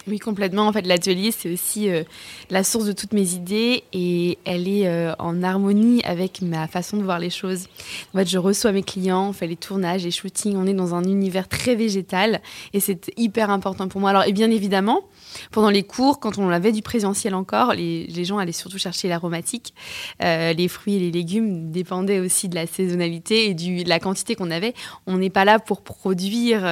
Oui, 0.09 0.19
complètement. 0.19 0.67
En 0.67 0.73
fait, 0.73 0.87
l'atelier, 0.87 1.31
c'est 1.31 1.53
aussi 1.53 1.91
euh, 1.91 2.03
la 2.51 2.65
source 2.65 2.87
de 2.87 2.93
toutes 2.93 3.13
mes 3.13 3.35
idées 3.35 3.85
et 3.93 4.39
elle 4.45 4.67
est 4.67 4.87
euh, 4.87 5.13
en 5.19 5.43
harmonie 5.43 6.03
avec 6.05 6.41
ma 6.41 6.67
façon 6.67 6.97
de 6.97 7.03
voir 7.03 7.19
les 7.19 7.31
choses. 7.31 7.67
En 8.15 8.19
fait, 8.19 8.27
je 8.29 8.39
reçois 8.39 8.73
mes 8.73 8.83
clients, 8.83 9.29
on 9.29 9.33
fait 9.33 9.47
les 9.47 9.57
tournages, 9.57 10.05
les 10.05 10.11
shootings, 10.11 10.57
on 10.57 10.67
est 10.67 10.75
dans 10.75 10.95
un 10.95 11.05
univers 11.05 11.49
très 11.49 11.75
végétal 11.75 12.41
et 12.73 12.81
c'est 12.81 13.11
hyper 13.17 13.51
important 13.51 13.89
pour 13.89 14.01
moi. 14.01 14.11
Alors, 14.11 14.25
et 14.25 14.33
bien 14.33 14.51
évidemment, 14.51 15.03
pendant 15.51 15.71
les 15.71 15.83
cours, 15.83 16.21
quand 16.21 16.39
on 16.39 16.49
avait 16.49 16.73
du 16.73 16.83
présentiel 16.83 17.35
encore, 17.35 17.75
les, 17.75 18.25
gens 18.25 18.39
allaient 18.39 18.53
surtout 18.53 18.79
chercher 18.79 19.09
l'aromatique. 19.09 19.75
Euh, 20.23 20.53
les 20.53 20.69
fruits 20.69 20.97
et 20.97 20.99
les 20.99 21.11
légumes 21.11 21.71
dépendaient 21.71 22.21
aussi 22.21 22.49
de 22.49 22.55
la 22.55 22.67
saisonnalité 22.67 23.51
et 23.51 23.55
du, 23.55 23.85
de 23.85 23.89
la 23.89 24.01
quantité 24.01 24.35
qu'on 24.35 24.51
avait. 24.51 24.75
On 25.07 25.19
n'est 25.19 25.31
pas 25.31 25.45
là 25.45 25.59
pour 25.59 25.83
produire 25.83 26.63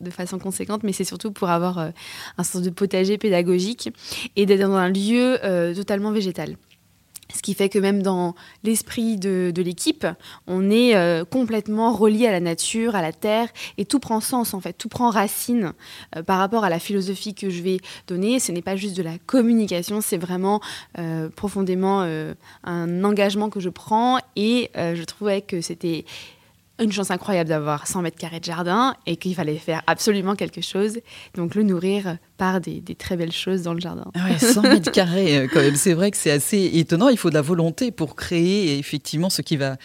de 0.00 0.10
façon 0.10 0.38
conséquente, 0.38 0.82
mais 0.82 0.92
c'est 0.92 1.04
surtout 1.04 1.30
pour 1.30 1.50
avoir 1.50 1.78
un 1.78 2.44
sens 2.44 2.62
de 2.62 2.70
potager 2.80 3.18
pédagogique 3.18 3.90
et 4.36 4.46
d'être 4.46 4.60
dans 4.60 4.74
un 4.74 4.88
lieu 4.88 5.38
euh, 5.44 5.74
totalement 5.74 6.12
végétal. 6.12 6.56
Ce 7.34 7.42
qui 7.42 7.52
fait 7.52 7.68
que 7.68 7.78
même 7.78 8.02
dans 8.02 8.34
l'esprit 8.64 9.18
de, 9.18 9.52
l'équipe, 9.54 10.06
on 10.48 10.70
est 10.70 10.96
euh, 10.96 11.24
complètement 11.24 11.92
relié 11.92 12.26
à 12.26 12.32
la 12.32 12.40
nature, 12.40 12.96
à 12.96 13.02
la 13.02 13.12
terre, 13.12 13.48
et 13.76 13.84
tout 13.84 14.00
prend 14.00 14.20
sens 14.20 14.54
en 14.54 14.60
fait, 14.60 14.72
tout 14.72 14.88
prend 14.88 15.10
racine 15.10 15.74
euh, 16.16 16.22
par 16.22 16.38
rapport 16.38 16.64
à 16.64 16.70
la 16.70 16.78
philosophie 16.78 17.34
que 17.34 17.50
je 17.50 17.62
vais 17.62 17.80
donner. 18.08 18.40
Ce 18.40 18.50
n'est 18.50 18.62
pas 18.62 18.76
juste 18.76 18.96
de 18.96 19.02
la 19.02 19.18
communication, 19.26 20.00
c'est 20.00 20.16
vraiment 20.16 20.60
profondément 21.36 22.00
un 22.64 23.04
engagement 23.04 23.50
que 23.50 23.60
je 23.60 23.68
prends, 23.68 24.18
et 24.36 24.70
je 24.74 25.04
trouvais 25.04 25.42
que 25.42 25.60
c'était 25.60 26.04
une 26.80 26.90
chance 26.90 27.10
incroyable 27.10 27.50
d'avoir 27.50 27.86
100 27.86 28.02
mètres 28.02 28.18
carrés 28.18 28.40
de 28.40 28.44
jardin 28.44 28.96
et 29.06 29.16
qu'il 29.16 29.34
fallait 29.34 29.56
faire 29.56 29.82
absolument 29.86 30.34
quelque 30.34 30.62
chose. 30.62 31.00
Donc 31.34 31.54
le 31.54 31.62
nourrir 31.62 32.16
par 32.40 32.58
des, 32.58 32.82
très 32.98 33.18
belles 33.18 33.32
choses 33.32 33.60
dans 33.64 33.74
le 33.74 33.80
jardin. 33.80 34.10
Ah 34.14 34.24
ouais, 34.24 34.38
100 34.38 34.62
mètres 34.62 34.90
carrés 34.92 35.36
euh, 35.36 35.46
quand 35.52 35.60
même. 35.60 35.76
C'est 35.76 35.92
vrai 35.92 36.10
que 36.10 36.16
c'est 36.16 36.30
assez 36.30 36.70
étonnant. 36.72 37.10
Il 37.10 37.18
faut 37.18 37.28
de 37.28 37.34
la 37.34 37.42
volonté 37.42 37.90
pour 37.90 38.16
créer 38.16 38.78
effectivement 38.78 39.28
ce 39.28 39.42
qui 39.42 39.58
va 39.58 39.76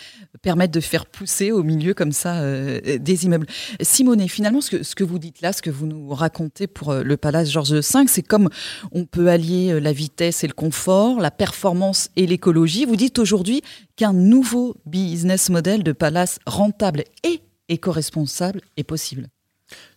permettre 0.41 0.71
de 0.71 0.79
faire 0.79 1.05
pousser 1.05 1.51
au 1.51 1.63
milieu 1.63 1.93
comme 1.93 2.13
ça 2.13 2.35
euh, 2.35 2.97
des 2.97 3.25
immeubles. 3.25 3.45
Simone, 3.81 4.25
finalement, 4.29 4.61
ce 4.61 4.69
que, 4.71 4.83
ce 4.83 4.95
que 4.95 5.03
vous 5.03 5.19
dites 5.19 5.41
là, 5.41 5.51
ce 5.51 5.61
que 5.61 5.69
vous 5.69 5.85
nous 5.85 6.13
racontez 6.13 6.67
pour 6.67 6.91
euh, 6.91 7.03
le 7.03 7.17
Palace 7.17 7.51
Georges 7.51 7.73
V, 7.73 8.05
c'est 8.07 8.23
comme 8.25 8.47
on 8.93 9.03
peut 9.03 9.27
allier 9.27 9.77
la 9.81 9.91
vitesse 9.91 10.45
et 10.45 10.47
le 10.47 10.53
confort, 10.53 11.19
la 11.19 11.31
performance 11.31 12.09
et 12.15 12.25
l'écologie. 12.25 12.85
Vous 12.85 12.95
dites 12.95 13.19
aujourd'hui 13.19 13.63
qu'un 13.97 14.13
nouveau 14.13 14.77
business 14.85 15.49
model 15.49 15.83
de 15.83 15.91
palace 15.91 16.39
rentable 16.45 17.03
et 17.25 17.41
éco-responsable 17.67 18.61
est 18.77 18.85
possible. 18.85 19.27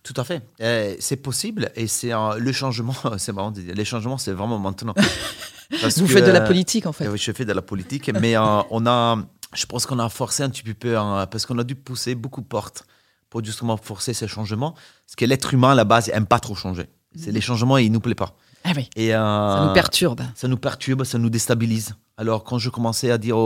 Tout 0.02 0.14
à 0.16 0.24
fait. 0.24 0.42
Euh, 0.60 0.96
c'est 0.98 1.16
possible 1.16 1.70
et 1.74 1.86
c'est 1.86 2.12
le 2.38 2.52
changement, 2.52 2.94
c'est 3.18 3.32
marrant 3.32 3.50
de 3.50 3.60
dire, 3.60 3.74
les 3.74 3.84
changements, 3.84 4.18
c'est 4.18 4.32
vraiment 4.32 4.58
maintenant. 4.58 4.94
Vous 5.70 6.08
faites 6.08 6.24
de 6.24 6.30
la 6.30 6.40
politique 6.40 6.86
en 6.86 6.92
fait. 6.92 7.08
Oui, 7.08 7.18
je 7.18 7.30
fais 7.32 7.44
de 7.44 7.52
la 7.52 7.60
politique, 7.60 8.10
mais 8.20 8.36
euh, 8.36 8.62
on 8.70 8.86
a, 8.86 9.18
je 9.52 9.66
pense 9.66 9.84
qu'on 9.84 9.98
a 9.98 10.08
forcé 10.08 10.42
un 10.42 10.48
petit 10.48 10.62
peu 10.62 10.96
hein, 10.96 11.26
parce 11.26 11.44
qu'on 11.44 11.58
a 11.58 11.64
dû 11.64 11.74
pousser 11.74 12.14
beaucoup 12.14 12.40
de 12.40 12.46
portes 12.46 12.84
pour 13.28 13.44
justement 13.44 13.76
forcer 13.76 14.14
ces 14.14 14.28
changements. 14.28 14.72
Parce 14.72 15.16
que 15.16 15.26
l'être 15.26 15.52
humain 15.52 15.72
à 15.72 15.74
la 15.74 15.84
base 15.84 16.08
n'aime 16.08 16.26
pas 16.26 16.40
trop 16.40 16.54
changer. 16.54 16.86
C'est 17.16 17.32
les 17.32 17.40
changements, 17.40 17.78
ils 17.78 17.92
nous 17.92 18.00
plaisent 18.00 18.14
pas. 18.14 18.36
Ah 18.64 18.72
oui. 18.76 18.88
Et, 18.96 19.14
euh, 19.14 19.18
ça 19.18 19.66
nous 19.66 19.74
perturbe. 19.74 20.22
Ça 20.34 20.48
nous 20.48 20.56
perturbe, 20.56 21.04
ça 21.04 21.18
nous 21.18 21.30
déstabilise. 21.30 21.94
Alors, 22.18 22.44
quand 22.44 22.58
je 22.58 22.68
commençais 22.68 23.10
à 23.10 23.16
dire 23.16 23.36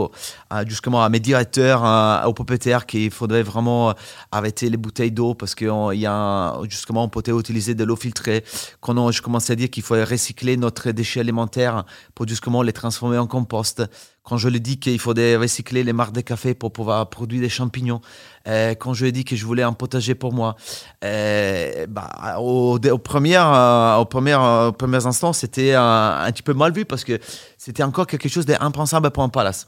à, 0.49 0.65
justement 0.65 1.03
à 1.03 1.09
mes 1.09 1.19
directeurs, 1.19 1.83
aux 2.27 2.33
propriétaires 2.33 2.85
qu'il 2.85 3.11
faudrait 3.11 3.43
vraiment 3.43 3.93
arrêter 4.31 4.69
les 4.69 4.77
bouteilles 4.77 5.11
d'eau 5.11 5.35
parce 5.35 5.55
qu'il 5.55 5.67
y 5.93 6.05
a 6.05 6.59
justement 6.67 7.03
on 7.03 7.09
peut 7.09 7.21
utiliser 7.39 7.75
de 7.75 7.83
l'eau 7.83 7.95
filtrée, 7.95 8.43
quand 8.81 9.11
je 9.11 9.21
commençais 9.21 9.53
à 9.53 9.55
dire 9.55 9.69
qu'il 9.69 9.83
fallait 9.83 10.03
recycler 10.03 10.57
notre 10.57 10.91
déchets 10.91 11.19
alimentaires 11.19 11.85
pour 12.15 12.27
justement 12.27 12.63
les 12.63 12.73
transformer 12.73 13.19
en 13.19 13.27
compost, 13.27 13.83
quand 14.23 14.37
je 14.37 14.47
lui 14.47 14.61
dis 14.61 14.79
qu'il 14.79 14.99
faudrait 14.99 15.35
recycler 15.35 15.83
les 15.83 15.91
marques 15.91 16.13
de 16.13 16.21
café 16.21 16.53
pour 16.53 16.71
pouvoir 16.71 17.09
produire 17.09 17.41
des 17.41 17.49
champignons, 17.49 17.99
euh, 18.47 18.73
quand 18.73 18.93
je 18.93 19.03
lui 19.03 19.09
ai 19.09 19.11
dit 19.11 19.25
que 19.25 19.35
je 19.35 19.45
voulais 19.45 19.63
un 19.63 19.73
potager 19.73 20.15
pour 20.15 20.31
moi, 20.31 20.55
euh, 21.03 21.85
bah, 21.87 22.37
au, 22.39 22.77
au, 22.77 22.97
premier, 22.97 23.37
euh, 23.37 23.95
au, 23.97 24.05
premier, 24.05 24.35
au 24.35 24.71
premier 24.71 25.05
instant, 25.05 25.33
c'était 25.33 25.73
un, 25.73 26.23
un, 26.25 26.31
petit 26.31 26.43
peu 26.43 26.53
mal 26.53 26.71
vu 26.71 26.85
parce 26.85 27.03
que 27.03 27.19
c'était 27.57 27.83
encore 27.83 28.07
quelque 28.07 28.29
chose 28.29 28.45
d'impensable 28.63 29.11
pour 29.11 29.23
un 29.23 29.29
palace. 29.29 29.67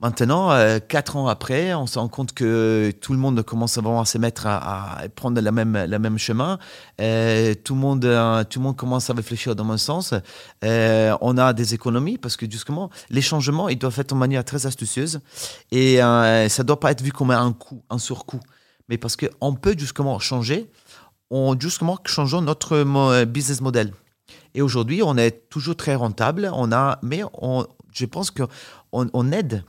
Maintenant, 0.00 0.50
euh, 0.50 0.78
quatre 0.78 1.16
ans 1.16 1.28
après, 1.28 1.74
on 1.74 1.86
se 1.86 1.98
rend 1.98 2.08
compte 2.08 2.32
que 2.32 2.90
tout 3.02 3.12
le 3.12 3.18
monde 3.18 3.42
commence 3.42 3.74
vraiment 3.74 4.00
à 4.00 4.06
se 4.06 4.16
mettre 4.16 4.46
à, 4.46 5.02
prendre 5.14 5.38
le 5.38 5.52
même, 5.52 5.74
la 5.76 5.98
même 5.98 6.16
chemin. 6.16 6.58
Euh, 7.02 7.54
tout, 7.54 7.74
le 7.74 7.80
monde, 7.80 8.06
euh, 8.06 8.42
tout 8.44 8.60
le 8.60 8.62
monde 8.64 8.76
commence 8.76 9.10
à 9.10 9.12
réfléchir 9.12 9.54
dans 9.54 9.64
mon 9.64 9.76
sens. 9.76 10.14
on 10.62 11.38
a 11.38 11.52
des 11.52 11.74
économies 11.74 12.16
parce 12.16 12.38
que 12.38 12.50
justement, 12.50 12.88
les 13.10 13.20
changements, 13.20 13.68
ils 13.68 13.76
doivent 13.76 13.98
être 14.00 14.14
de 14.14 14.18
manière 14.18 14.42
très 14.42 14.64
astucieuse 14.64 15.20
et 15.70 15.96
ça 15.98 16.62
ne 16.62 16.62
doit 16.62 16.80
pas 16.80 16.92
être 16.92 17.02
vu 17.02 17.12
comme 17.12 17.30
un 17.30 17.52
coût, 17.52 17.82
un 17.90 17.98
surcoût. 17.98 18.40
Mais 18.88 18.96
parce 18.96 19.16
qu'on 19.16 19.54
peut 19.54 19.74
justement 19.76 20.18
changer, 20.18 20.70
on 21.28 21.54
justement 21.60 21.98
changeons 22.06 22.40
notre 22.40 23.24
business 23.24 23.60
model. 23.60 23.92
Et 24.54 24.62
aujourd'hui, 24.62 25.02
on 25.02 25.16
est 25.16 25.48
toujours 25.50 25.76
très 25.76 25.94
rentable, 25.94 26.50
on 26.54 26.72
a, 26.72 26.98
mais 27.02 27.22
on, 27.34 27.66
je 27.92 28.06
pense 28.06 28.30
qu'on 28.30 28.48
on 28.92 29.32
aide 29.32 29.64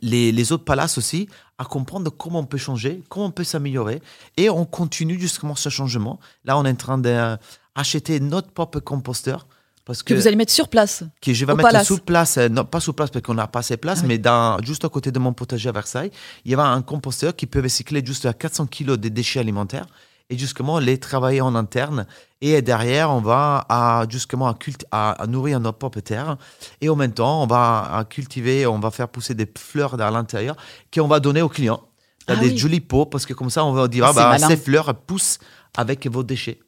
les, 0.00 0.52
autres 0.52 0.64
palaces 0.64 0.98
aussi 0.98 1.28
à 1.58 1.64
comprendre 1.64 2.10
comment 2.10 2.40
on 2.40 2.46
peut 2.46 2.58
changer, 2.58 3.02
comment 3.08 3.26
on 3.26 3.30
peut 3.30 3.44
s'améliorer. 3.44 4.00
Et 4.36 4.50
on 4.50 4.64
continue 4.64 5.18
justement 5.18 5.54
ce 5.54 5.68
changement. 5.68 6.18
Là, 6.44 6.56
on 6.58 6.64
est 6.64 6.70
en 6.70 6.74
train 6.74 6.98
d'acheter 6.98 8.20
notre 8.20 8.50
propre 8.50 8.80
composteur. 8.80 9.46
Parce 9.84 10.04
que, 10.04 10.14
vous 10.14 10.28
allez 10.28 10.36
mettre 10.36 10.52
sur 10.52 10.68
place 10.68 11.02
Que 11.20 11.34
je 11.34 11.44
vais 11.44 11.54
mettre 11.56 11.84
sur 11.84 12.00
place, 12.02 12.38
euh, 12.38 12.48
non 12.48 12.64
pas 12.64 12.78
sur 12.78 12.94
place 12.94 13.10
parce 13.10 13.24
qu'on 13.24 13.34
n'a 13.34 13.48
pas 13.48 13.58
assez 13.58 13.74
de 13.74 13.80
place, 13.80 14.02
ah 14.04 14.06
mais 14.06 14.16
dans, 14.16 14.62
juste 14.62 14.84
à 14.84 14.88
côté 14.88 15.10
de 15.10 15.18
mon 15.18 15.32
potager 15.32 15.68
à 15.68 15.72
Versailles, 15.72 16.12
il 16.44 16.52
y 16.52 16.54
a 16.54 16.62
un 16.62 16.82
composteur 16.82 17.34
qui 17.34 17.46
peut 17.46 17.60
recycler 17.60 18.00
juste 18.06 18.24
à 18.24 18.32
400 18.32 18.66
kg 18.66 18.92
de 18.92 19.08
déchets 19.08 19.40
alimentaires 19.40 19.86
et 20.30 20.38
justement 20.38 20.78
les 20.78 20.98
travailler 20.98 21.40
en 21.40 21.54
interne. 21.54 22.06
Et 22.40 22.60
derrière, 22.62 23.10
on 23.10 23.20
va 23.20 23.66
à, 23.68 24.04
justement 24.08 24.48
à, 24.90 25.10
à, 25.22 25.26
nourrir 25.26 25.60
notre 25.60 25.78
propre 25.78 26.00
terre. 26.00 26.36
Et 26.80 26.88
en 26.88 26.96
même 26.96 27.12
temps, 27.12 27.42
on 27.42 27.46
va 27.46 28.04
cultiver, 28.08 28.66
on 28.66 28.78
va 28.78 28.90
faire 28.90 29.08
pousser 29.08 29.34
des 29.34 29.48
fleurs 29.56 29.96
dans 29.96 30.10
l'intérieur 30.10 30.56
qu'on 30.92 31.06
va 31.06 31.20
donner 31.20 31.42
aux 31.42 31.48
clients. 31.48 31.82
Ah 32.28 32.36
des 32.36 32.56
jolis 32.56 32.80
pots, 32.80 33.06
parce 33.06 33.26
que 33.26 33.34
comme 33.34 33.50
ça, 33.50 33.64
on 33.64 33.72
va 33.72 33.88
dire, 33.88 34.04
ah, 34.06 34.12
bah, 34.12 34.38
ces 34.38 34.56
fleurs 34.56 34.94
poussent 34.94 35.38
avec 35.76 36.06
vos 36.06 36.22
déchets. 36.22 36.60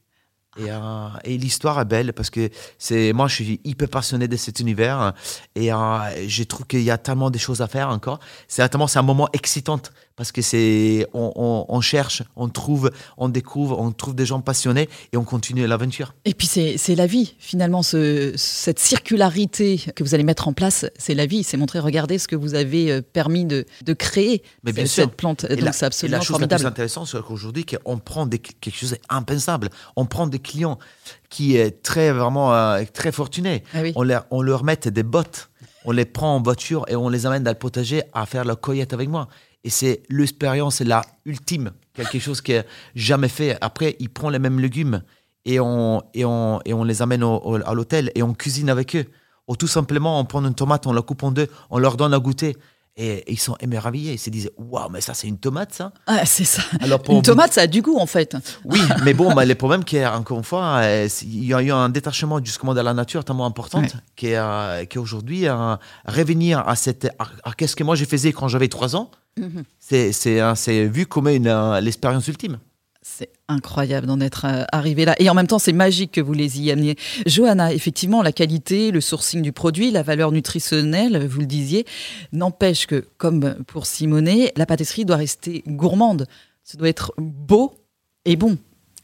Et, 0.57 0.71
euh, 0.71 1.09
et 1.25 1.37
l'histoire 1.37 1.81
est 1.81 1.85
belle 1.85 2.13
parce 2.13 2.31
que 2.31 2.49
c'est 2.79 3.13
moi, 3.13 3.27
je 3.27 3.35
suis 3.35 3.61
hyper 3.65 3.89
passionné 3.89 4.29
de 4.29 4.37
cet 4.37 4.61
univers 4.61 5.13
et 5.57 5.73
euh, 5.73 6.29
je 6.29 6.45
trouve 6.45 6.67
qu'il 6.67 6.83
y 6.83 6.93
a 6.93 6.99
tellement 6.99 7.31
de 7.31 7.39
choses 7.39 7.61
à 7.61 7.67
faire 7.67 7.89
encore. 7.89 8.21
C'est 8.47 8.69
tellement 8.69 8.87
c'est 8.87 9.01
un 9.01 9.03
moment 9.03 9.29
excitant 9.33 9.81
parce 10.17 10.33
que 10.33 10.43
c'est 10.43 11.07
on, 11.13 11.33
on, 11.35 11.67
on, 11.69 11.81
cherche, 11.81 12.23
on 12.37 12.49
trouve, 12.49 12.91
on 13.17 13.29
découvre, 13.29 13.79
on 13.81 13.91
trouve 13.93 14.15
des 14.15 14.27
gens 14.27 14.41
passionnés 14.41 14.89
et 15.13 15.17
on 15.17 15.25
continue 15.25 15.67
l'aventure. 15.67 16.15
Et 16.25 16.35
puis 16.35 16.47
c'est 16.47 16.95
la 16.95 17.07
vie 17.07 17.35
finalement, 17.39 17.83
ce, 17.83 18.33
cette 18.37 18.79
circularité 18.79 19.81
que 19.95 20.05
vous 20.05 20.15
allez 20.15 20.25
mettre 20.25 20.49
en 20.49 20.53
place, 20.53 20.87
c'est 20.99 21.15
la 21.15 21.27
vie. 21.27 21.43
C'est 21.43 21.57
montrer, 21.57 21.79
regardez 21.79 22.19
ce 22.19 22.29
que 22.29 22.37
vous 22.37 22.55
avez 22.55 22.91
euh, 22.91 23.01
permis 23.03 23.45
de, 23.45 23.65
de 23.85 23.93
créer 23.93 24.43
Mais 24.63 24.73
bien 24.73 24.87
cette, 24.87 24.93
sûr. 25.05 25.11
plante. 25.11 25.45
Et 25.45 25.57
Donc 25.57 25.75
c'est 25.75 25.87
absolument 25.87 26.17
et 26.17 26.19
la 26.19 26.25
chose 26.25 26.35
formidable. 26.35 26.63
la 26.63 26.71
plus 26.71 26.73
intéressante, 26.73 27.09
c'est 27.09 27.23
qu'aujourd'hui, 27.23 27.67
on 27.85 27.99
prend 27.99 28.27
des, 28.27 28.39
quelque 28.39 28.77
chose 28.77 28.97
d'impensable. 29.11 29.71
On 29.97 30.07
prend 30.07 30.27
des 30.27 30.39
clients 30.39 30.79
qui 31.29 31.57
est 31.57 31.83
très 31.83 32.13
vraiment 32.13 32.55
euh, 32.55 32.83
très 32.93 33.13
fortunés. 33.13 33.65
Ah 33.75 33.79
oui. 33.83 33.93
On 33.97 34.03
leur 34.03 34.27
on 34.31 34.43
leur 34.43 34.65
met 34.65 34.77
des 34.77 35.03
bottes, 35.03 35.51
on 35.85 35.91
les 35.93 36.05
prend 36.05 36.37
en 36.37 36.43
voiture 36.43 36.85
et 36.89 36.97
on 36.97 37.09
les 37.09 37.27
amène 37.27 37.43
dans 37.43 37.51
le 37.51 37.59
potager 37.59 38.03
à 38.13 38.27
faire 38.27 38.45
la 38.45 38.57
cueillette 38.57 38.93
avec 38.93 39.09
moi. 39.09 39.29
Et 39.65 39.71
c'est 39.71 40.03
l'expérience 40.11 40.81
la 40.81 41.03
ultime, 41.25 41.71
quelque 41.95 42.19
chose 42.19 42.41
qui 42.41 42.53
est 42.53 42.67
jamais 42.95 43.29
fait. 43.29 43.57
Après, 43.61 43.97
ils 43.99 44.11
prennent 44.11 44.31
les 44.33 44.39
mêmes 44.39 44.61
légumes 44.61 45.03
et 45.47 45.59
on, 45.61 46.03
et 46.13 46.25
on, 46.25 46.61
et 46.65 46.75
on 46.75 46.85
les 46.85 47.01
amène 47.03 47.25
au- 47.25 47.37
au- 47.43 47.57
à 47.67 47.73
l'hôtel 47.75 48.11
et 48.15 48.23
on 48.23 48.35
cuisine 48.35 48.69
avec 48.71 48.95
eux. 48.95 49.07
Ou 49.49 49.57
tout 49.57 49.67
simplement, 49.67 50.19
on 50.21 50.25
prend 50.25 50.45
une 50.45 50.55
tomate, 50.55 50.87
on 50.87 50.93
la 50.93 51.03
coupe 51.03 51.23
en 51.23 51.31
deux, 51.31 51.49
on 51.71 51.79
leur 51.79 51.97
donne 51.97 52.15
à 52.15 52.19
goûter. 52.19 52.57
Et 52.97 53.25
ils 53.31 53.41
sont 53.41 53.57
émerveillés. 53.59 54.13
Ils 54.13 54.19
se 54.19 54.31
disent 54.31 54.51
Waouh, 54.57 54.89
mais 54.89 55.01
ça, 55.01 55.15
c'est 55.15 55.27
une 55.27 55.39
tomate, 55.39 55.73
ça 55.75 55.93
Ah, 56.07 56.25
c'est 56.25 56.45
ça. 56.45 56.63
Alors, 56.81 57.03
pour- 57.03 57.17
Une 57.17 57.23
tomate, 57.23 57.53
ça 57.53 57.63
a 57.63 57.67
du 57.67 57.83
goût 57.83 57.99
en 57.99 58.07
fait. 58.07 58.37
Oui, 58.65 58.79
mais 59.05 59.15
bon, 59.15 59.35
bah, 59.35 59.45
le 59.45 59.55
problème, 59.57 59.83
qui 59.83 59.97
est, 59.97 60.07
encore 60.07 60.39
une 60.39 60.45
fois, 60.45 60.77
euh, 60.83 61.09
c'est- 61.09 61.27
il 61.27 61.45
y 61.45 61.53
a 61.55 61.61
eu 61.61 61.73
un 61.73 61.89
détachement 61.89 62.39
justement 62.45 62.73
de 62.73 62.81
la 62.81 62.95
nature 62.95 63.25
tellement 63.25 63.47
important 63.47 63.81
Ouais. 63.81 63.89
est, 64.23 64.37
euh, 64.37 64.85
aujourd'hui 64.97 65.49
euh, 65.49 65.75
revenir 66.07 66.61
à 66.69 66.77
cette. 66.77 67.07
à- 67.19 67.27
à 67.49 67.53
qu'est-ce 67.55 67.75
que 67.75 67.83
moi 67.83 67.97
j'ai 67.97 68.05
faisais 68.07 68.33
quand 68.33 68.47
j'avais 68.49 68.69
trois 68.69 68.95
ans 68.95 69.11
Mhm. 69.39 69.65
c'est, 69.81 70.87
vu 70.87 71.07
comme 71.07 71.29
l'expérience 71.29 72.29
ultime. 72.29 72.59
C'est 73.07 73.31
incroyable 73.49 74.07
d'en 74.07 74.19
être 74.21 74.47
euh, 74.47 74.65
arrivé 74.73 75.05
là. 75.05 75.15
Et 75.19 75.29
en 75.29 75.35
même 75.35 75.47
temps, 75.47 75.59
c'est 75.59 75.75
magique 75.75 76.13
que 76.13 76.23
vous 76.23 76.33
les 76.33 76.63
y 76.63 76.71
ameniez. 76.71 76.97
Johanna, 77.27 77.75
effectivement, 77.75 78.23
la 78.23 78.33
qualité, 78.33 78.91
le 78.93 79.03
sourcing 79.03 79.43
du 79.43 79.53
produit, 79.53 79.91
la 79.91 80.03
valeur 80.03 80.33
nutritionnelle, 80.33 81.27
vous 81.27 81.41
le 81.41 81.47
disiez, 81.47 81.85
n'empêche 82.33 82.87
que, 82.87 83.05
comme 83.19 83.57
pour 83.67 83.85
Simonet, 83.85 84.55
la 84.57 84.65
pâtisserie 84.65 85.05
doit 85.05 85.17
rester 85.17 85.63
gourmande. 85.67 86.27
Ça 86.63 86.79
doit 86.79 86.89
être 86.89 87.13
beau 87.19 87.75
et 88.25 88.37
bon. 88.37 88.57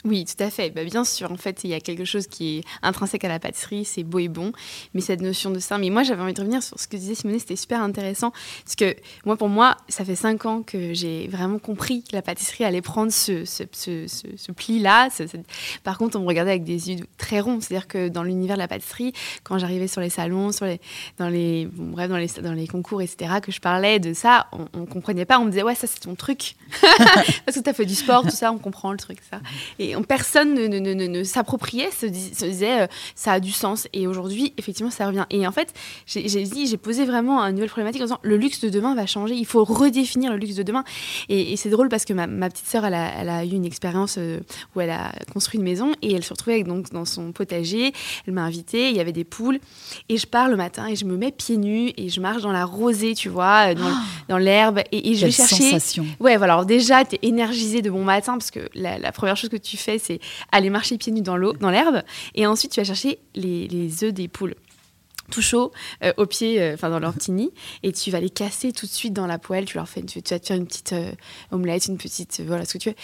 Oui, 0.04 0.24
tout 0.24 0.42
à 0.42 0.50
fait. 0.50 0.70
Bah, 0.70 0.82
bien 0.84 1.04
sûr, 1.04 1.30
en 1.30 1.36
fait, 1.36 1.60
il 1.64 1.70
y 1.70 1.74
a 1.74 1.80
quelque 1.80 2.04
chose 2.06 2.26
qui 2.26 2.58
est 2.58 2.64
intrinsèque 2.82 3.24
à 3.24 3.28
la 3.28 3.38
pâtisserie, 3.38 3.84
c'est 3.84 4.02
beau 4.02 4.18
et 4.18 4.28
bon, 4.28 4.52
mais 4.94 5.00
cette 5.02 5.20
notion 5.20 5.50
de 5.50 5.58
ça. 5.58 5.76
Mais 5.78 5.90
moi, 5.90 6.02
j'avais 6.04 6.22
envie 6.22 6.32
de 6.32 6.40
revenir 6.40 6.62
sur 6.62 6.78
ce 6.80 6.88
que 6.88 6.96
disait 6.96 7.14
Simone, 7.14 7.38
c'était 7.38 7.56
super 7.56 7.82
intéressant, 7.82 8.32
parce 8.64 8.76
que 8.76 8.96
moi, 9.26 9.36
pour 9.36 9.48
moi, 9.48 9.76
ça 9.88 10.04
fait 10.04 10.16
cinq 10.16 10.46
ans 10.46 10.62
que 10.62 10.94
j'ai 10.94 11.28
vraiment 11.28 11.58
compris 11.58 12.02
que 12.02 12.14
la 12.16 12.22
pâtisserie 12.22 12.64
allait 12.64 12.80
prendre 12.80 13.12
ce, 13.12 13.44
ce, 13.44 13.64
ce, 13.72 14.06
ce- 14.08 14.52
pli-là. 14.52 15.08
Par 15.84 15.96
contre, 15.98 16.18
on 16.18 16.22
me 16.22 16.26
regardait 16.26 16.50
avec 16.52 16.64
des 16.64 16.90
yeux 16.90 17.06
très 17.18 17.40
ronds, 17.40 17.60
c'est-à-dire 17.60 17.86
que 17.86 18.08
dans 18.08 18.22
l'univers 18.22 18.56
de 18.56 18.60
la 18.62 18.68
pâtisserie, 18.68 19.12
quand 19.44 19.58
j'arrivais 19.58 19.86
sur 19.86 20.00
les 20.00 20.10
salons, 20.10 20.50
sur 20.50 20.64
les, 20.66 20.80
dans 21.18 21.28
les, 21.28 21.68
bref, 21.70 22.08
dans 22.08 22.16
les, 22.16 22.26
dans 22.42 22.52
les 22.52 22.66
concours, 22.66 23.00
etc., 23.02 23.34
que 23.42 23.52
je 23.52 23.60
parlais 23.60 23.98
de 24.00 24.12
ça, 24.14 24.46
on, 24.52 24.66
on 24.72 24.86
comprenait 24.86 25.24
pas. 25.24 25.38
On 25.38 25.44
me 25.44 25.50
disait 25.50 25.62
ouais, 25.62 25.74
ça 25.74 25.86
c'est 25.86 26.00
ton 26.00 26.14
truc, 26.14 26.56
parce 27.46 27.60
que 27.60 27.72
fait 27.72 27.84
du 27.86 27.94
sport, 27.94 28.22
tout 28.22 28.30
ça, 28.30 28.50
on 28.52 28.58
comprend 28.58 28.92
le 28.92 28.98
truc, 28.98 29.18
ça. 29.30 29.40
On- 29.96 30.02
personne 30.02 30.54
ne, 30.54 30.66
ne, 30.66 30.78
ne- 30.78 30.94
ne- 30.94 31.06
ne 31.06 31.24
s'appropriait, 31.24 31.90
se, 31.90 32.06
dis- 32.06 32.34
se 32.34 32.44
disait 32.44 32.82
euh, 32.82 32.86
ça 33.14 33.32
a 33.32 33.40
du 33.40 33.52
sens. 33.52 33.88
Et 33.92 34.06
aujourd'hui, 34.06 34.52
effectivement, 34.58 34.90
ça 34.90 35.06
revient. 35.06 35.26
Et 35.30 35.46
en 35.46 35.52
fait, 35.52 35.72
j'ai 36.06 36.28
j'ai 36.28 36.42
dit, 36.44 36.66
j'ai 36.66 36.76
posé 36.76 37.04
vraiment 37.04 37.40
une 37.42 37.54
nouvelle 37.54 37.68
problématique 37.70 38.02
en 38.02 38.04
disant 38.06 38.18
le 38.22 38.36
luxe 38.36 38.60
de 38.60 38.68
demain 38.68 38.94
va 38.94 39.06
changer. 39.06 39.34
Il 39.34 39.46
faut 39.46 39.64
redéfinir 39.64 40.32
le 40.32 40.38
luxe 40.38 40.54
de 40.54 40.62
demain. 40.62 40.84
Et, 41.28 41.52
et 41.52 41.56
c'est 41.56 41.70
drôle 41.70 41.88
parce 41.88 42.04
que 42.04 42.12
ma, 42.12 42.26
ma 42.26 42.48
petite 42.48 42.66
sœur, 42.66 42.84
elle 42.84 42.94
a, 42.94 43.10
elle 43.20 43.28
a 43.28 43.44
eu 43.44 43.50
une 43.50 43.64
expérience 43.64 44.16
euh, 44.18 44.40
où 44.74 44.80
elle 44.80 44.90
a 44.90 45.12
construit 45.32 45.58
une 45.58 45.64
maison 45.64 45.92
et 46.02 46.12
elle 46.14 46.24
se 46.24 46.32
retrouvait 46.32 46.54
avec, 46.54 46.66
donc, 46.66 46.90
dans 46.90 47.04
son 47.04 47.32
potager. 47.32 47.92
Elle 48.26 48.34
m'a 48.34 48.42
invitée, 48.42 48.90
il 48.90 48.96
y 48.96 49.00
avait 49.00 49.12
des 49.12 49.24
poules. 49.24 49.58
Et 50.08 50.16
je 50.16 50.26
pars 50.26 50.48
le 50.48 50.56
matin 50.56 50.86
et 50.86 50.96
je 50.96 51.04
me 51.04 51.16
mets 51.16 51.32
pieds 51.32 51.56
nus 51.56 51.92
et 51.96 52.08
je 52.08 52.20
marche 52.20 52.42
dans 52.42 52.52
la 52.52 52.64
rosée, 52.64 53.14
tu 53.14 53.28
vois, 53.28 53.70
euh, 53.70 53.74
dans, 53.74 53.92
dans 54.28 54.38
l'herbe. 54.38 54.80
Et, 54.92 55.10
et 55.10 55.14
je 55.14 55.26
vais 55.26 55.32
chercher. 55.32 55.56
sensation. 55.70 56.06
Ouais, 56.20 56.36
voilà. 56.36 56.54
Alors 56.54 56.66
déjà, 56.66 57.04
tu 57.04 57.14
es 57.16 57.18
énergisé 57.22 57.80
de 57.82 57.90
bon 57.90 58.02
matin 58.04 58.32
parce 58.32 58.50
que 58.50 58.60
la, 58.74 58.98
la 58.98 59.12
première 59.12 59.36
chose 59.36 59.50
que 59.50 59.56
tu 59.56 59.76
fais, 59.82 59.98
c'est 59.98 60.20
aller 60.52 60.70
marcher 60.70 60.98
pieds 60.98 61.12
nus 61.12 61.22
dans 61.22 61.36
l'eau, 61.36 61.52
dans 61.54 61.70
l'herbe. 61.70 62.02
Et 62.34 62.46
ensuite, 62.46 62.72
tu 62.72 62.80
vas 62.80 62.84
chercher 62.84 63.18
les, 63.34 64.04
œufs 64.04 64.12
des 64.12 64.28
poules 64.28 64.54
tout 65.30 65.42
chaud 65.42 65.70
euh, 66.02 66.12
au 66.16 66.26
pied, 66.26 66.60
euh, 66.60 66.74
enfin 66.74 66.90
dans 66.90 66.98
leur 66.98 67.14
petit 67.14 67.30
nid, 67.30 67.50
et 67.84 67.92
tu 67.92 68.10
vas 68.10 68.18
les 68.20 68.30
casser 68.30 68.72
tout 68.72 68.86
de 68.86 68.90
suite 68.90 69.12
dans 69.12 69.26
la 69.26 69.38
poêle. 69.38 69.64
Tu 69.64 69.76
leur 69.76 69.88
fais, 69.88 70.02
tu, 70.02 70.20
tu 70.22 70.34
vas 70.34 70.40
te 70.40 70.46
faire 70.46 70.56
une 70.56 70.66
petite 70.66 70.92
euh, 70.92 71.12
omelette, 71.52 71.86
une 71.86 71.98
petite, 71.98 72.40
euh, 72.40 72.44
voilà 72.46 72.64
ce 72.64 72.72
que 72.74 72.78
tu 72.78 72.88
veux. 72.90 72.96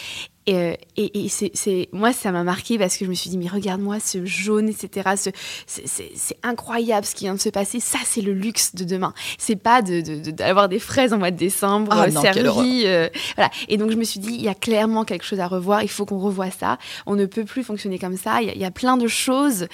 Et, 0.46 0.54
euh, 0.54 0.74
et, 0.96 1.24
et 1.24 1.28
c'est, 1.28 1.50
c'est- 1.54 1.88
moi, 1.92 2.12
ça 2.12 2.30
m'a 2.30 2.44
marqué 2.44 2.78
parce 2.78 2.96
que 2.96 3.04
je 3.04 3.11
me 3.11 3.14
suis 3.14 3.30
dit, 3.30 3.38
mais 3.38 3.48
regarde-moi 3.48 3.98
ce 4.00 4.24
jaune, 4.24 4.68
etc. 4.68 5.11
ce- 5.16 5.30
c'est, 5.66 6.11
incroyable 6.42 7.04
ce 7.06 7.14
qui 7.14 7.24
vient 7.24 7.35
de 7.35 7.40
se 7.40 7.48
passer. 7.48 7.80
Ça, 7.80 7.98
c'est 8.04 8.20
le 8.20 8.32
luxe 8.32 8.74
de 8.74 8.85
demain. 8.85 9.12
C'est 9.38 9.56
pas 9.56 9.82
de, 9.82 10.00
de- 10.00 10.20
de- 10.20 10.30
d'avoir 10.30 10.68
des 10.68 10.78
fraises 10.78 11.12
en 11.12 11.18
mois 11.18 11.30
de 11.32 11.37
décembre 11.37 11.88
Ah 11.92 12.04
euh, 12.04 12.11
servies. 12.11 12.82
euh, 12.87 13.09
voilà. 13.37 13.50
Et 13.68 13.76
donc, 13.76 13.90
je 13.90 13.96
me 13.96 14.04
suis 14.04 14.20
dit, 14.20 14.35
il 14.35 14.42
y 14.42 14.48
a 14.48 14.54
clairement 14.54 15.04
quelque 15.04 15.24
chose 15.24 15.40
à 15.40 15.48
revoir. 15.48 15.82
Il 15.82 15.88
faut 15.88 16.06
qu'on 16.06 16.18
revoie 16.18 16.50
ça. 16.50 16.78
On 17.06 17.16
ne 17.16 17.26
peut 17.26 17.44
plus 17.44 17.64
fonctionner 17.64 17.98
comme 17.98 18.16
ça. 18.16 18.40
Il 18.42 18.46
y 18.46 18.50
a, 18.50 18.54
il 18.54 18.61
y 18.61 18.64
a 18.64 18.70
plein 18.70 18.96
de 18.96 19.09
choses 19.09 19.66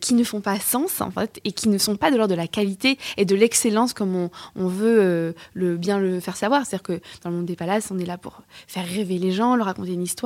qui 0.00 0.14
ne 0.14 0.24
font 0.24 0.40
pas 0.42 0.58
sens, 0.60 1.00
en 1.00 1.10
fait, 1.10 1.40
et 1.44 1.52
qui 1.52 1.68
ne 1.68 1.78
sont 1.78 1.96
pas 1.96 2.10
de 2.10 2.16
l'ordre 2.16 2.32
de 2.34 2.36
la 2.38 2.46
qualité 2.48 2.98
et 3.16 3.24
de 3.24 3.34
l'excellence 3.34 3.94
comme 3.94 4.14
on, 4.14 4.30
on 4.56 4.66
veut 4.68 4.98
euh, 5.00 5.32
le, 5.54 5.76
bien 5.78 5.98
le 5.98 6.20
faire 6.20 6.36
savoir. 6.36 6.66
C'est-à-dire 6.66 6.82
que 6.82 7.00
dans 7.24 7.30
le 7.30 7.36
monde 7.36 7.46
des 7.46 7.56
palaces, 7.56 7.88
on 7.90 7.98
est 7.98 8.04
là 8.06 8.18
pour 8.18 8.42
faire 8.66 8.86
rêver 8.86 9.18
les 9.18 9.32
gens, 9.32 9.56
leur 9.56 9.66
raconter 9.66 9.92
une 9.92 10.02
histoire, 10.02 10.17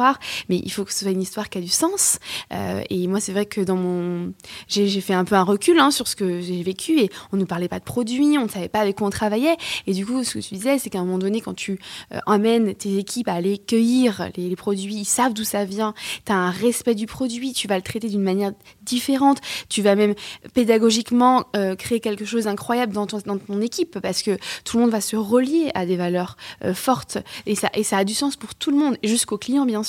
mais 0.49 0.61
il 0.65 0.71
faut 0.71 0.85
que 0.85 0.93
ce 0.93 1.01
soit 1.01 1.11
une 1.11 1.23
histoire 1.23 1.49
qui 1.49 1.59
a 1.59 1.61
du 1.61 1.69
sens. 1.69 2.19
Euh, 2.53 2.83
et 2.91 3.07
moi, 3.07 3.21
c'est 3.21 3.33
vrai 3.33 3.47
que 3.47 3.61
dans 3.61 3.77
mon. 3.77 4.33
J'ai 4.69 5.01
fait 5.01 5.15
un 5.15 5.25
peu 5.25 5.35
un 5.35 5.43
recul 5.43 5.79
hein, 5.79 5.91
sur 5.91 6.09
ce 6.09 6.17
que 6.17 6.41
j'ai 6.41 6.63
vécu 6.63 7.01
et 7.01 7.11
on 7.33 7.37
ne 7.37 7.45
parlait 7.45 7.69
pas 7.69 7.79
de 7.79 7.85
produits, 7.85 8.37
on 8.39 8.45
ne 8.45 8.49
savait 8.49 8.69
pas 8.69 8.81
avec 8.81 8.97
quoi 8.97 9.07
on 9.07 9.11
travaillait. 9.11 9.57
Et 9.87 9.95
du 9.95 10.07
coup, 10.07 10.25
ce 10.25 10.35
que 10.35 10.39
tu 10.39 10.55
disais, 10.55 10.79
c'est 10.79 10.91
qu'à 10.91 11.01
un 11.01 11.05
moment 11.05 11.19
donné, 11.19 11.41
quand 11.41 11.55
tu 11.55 11.79
euh, 12.13 12.19
emmènes 12.27 12.75
tes 12.75 12.99
équipes 12.99 13.29
à 13.29 13.35
aller 13.35 13.59
cueillir 13.59 14.31
les, 14.37 14.57
produits, 14.57 14.95
ils 14.95 15.05
savent 15.05 15.33
d'où 15.33 15.45
ça 15.45 15.65
vient, 15.65 15.95
tu 16.27 16.33
as 16.33 16.37
un 16.37 16.51
respect 16.51 16.95
du 16.95 17.07
produit, 17.07 17.53
tu 17.53 17.69
vas 17.69 17.77
le 17.77 17.83
traiter 17.83 18.09
d'une 18.09 18.23
manière 18.23 18.53
différente, 18.83 19.39
tu 19.69 19.83
vas 19.83 19.95
même 19.95 20.15
pédagogiquement 20.55 21.45
euh, 21.57 21.75
créer 21.75 22.01
quelque 22.01 22.25
chose 22.25 22.45
d'incroyable 22.45 22.93
dans 22.93 23.07
ton, 23.07 23.19
dans 23.25 23.39
ton 23.39 23.61
équipe 23.61 23.99
parce 24.01 24.23
que 24.23 24.37
tout 24.65 24.77
le 24.77 24.85
monde 24.85 24.93
va 24.93 25.01
se 25.01 25.17
relier 25.17 25.71
à 25.75 25.87
des 25.87 25.97
valeurs 25.97 26.37
euh, 26.65 26.75
fortes 26.75 27.19
et 27.47 27.55
ça, 27.55 27.71
et 27.75 27.83
ça 27.83 27.99
a 27.99 28.05
du 28.05 28.15
sens 28.15 28.37
pour 28.37 28.55
tout 28.55 28.71
le 28.71 28.77
monde, 28.77 28.97
jusqu'aux 29.03 29.39
clients 29.39 29.67
bien 29.67 29.82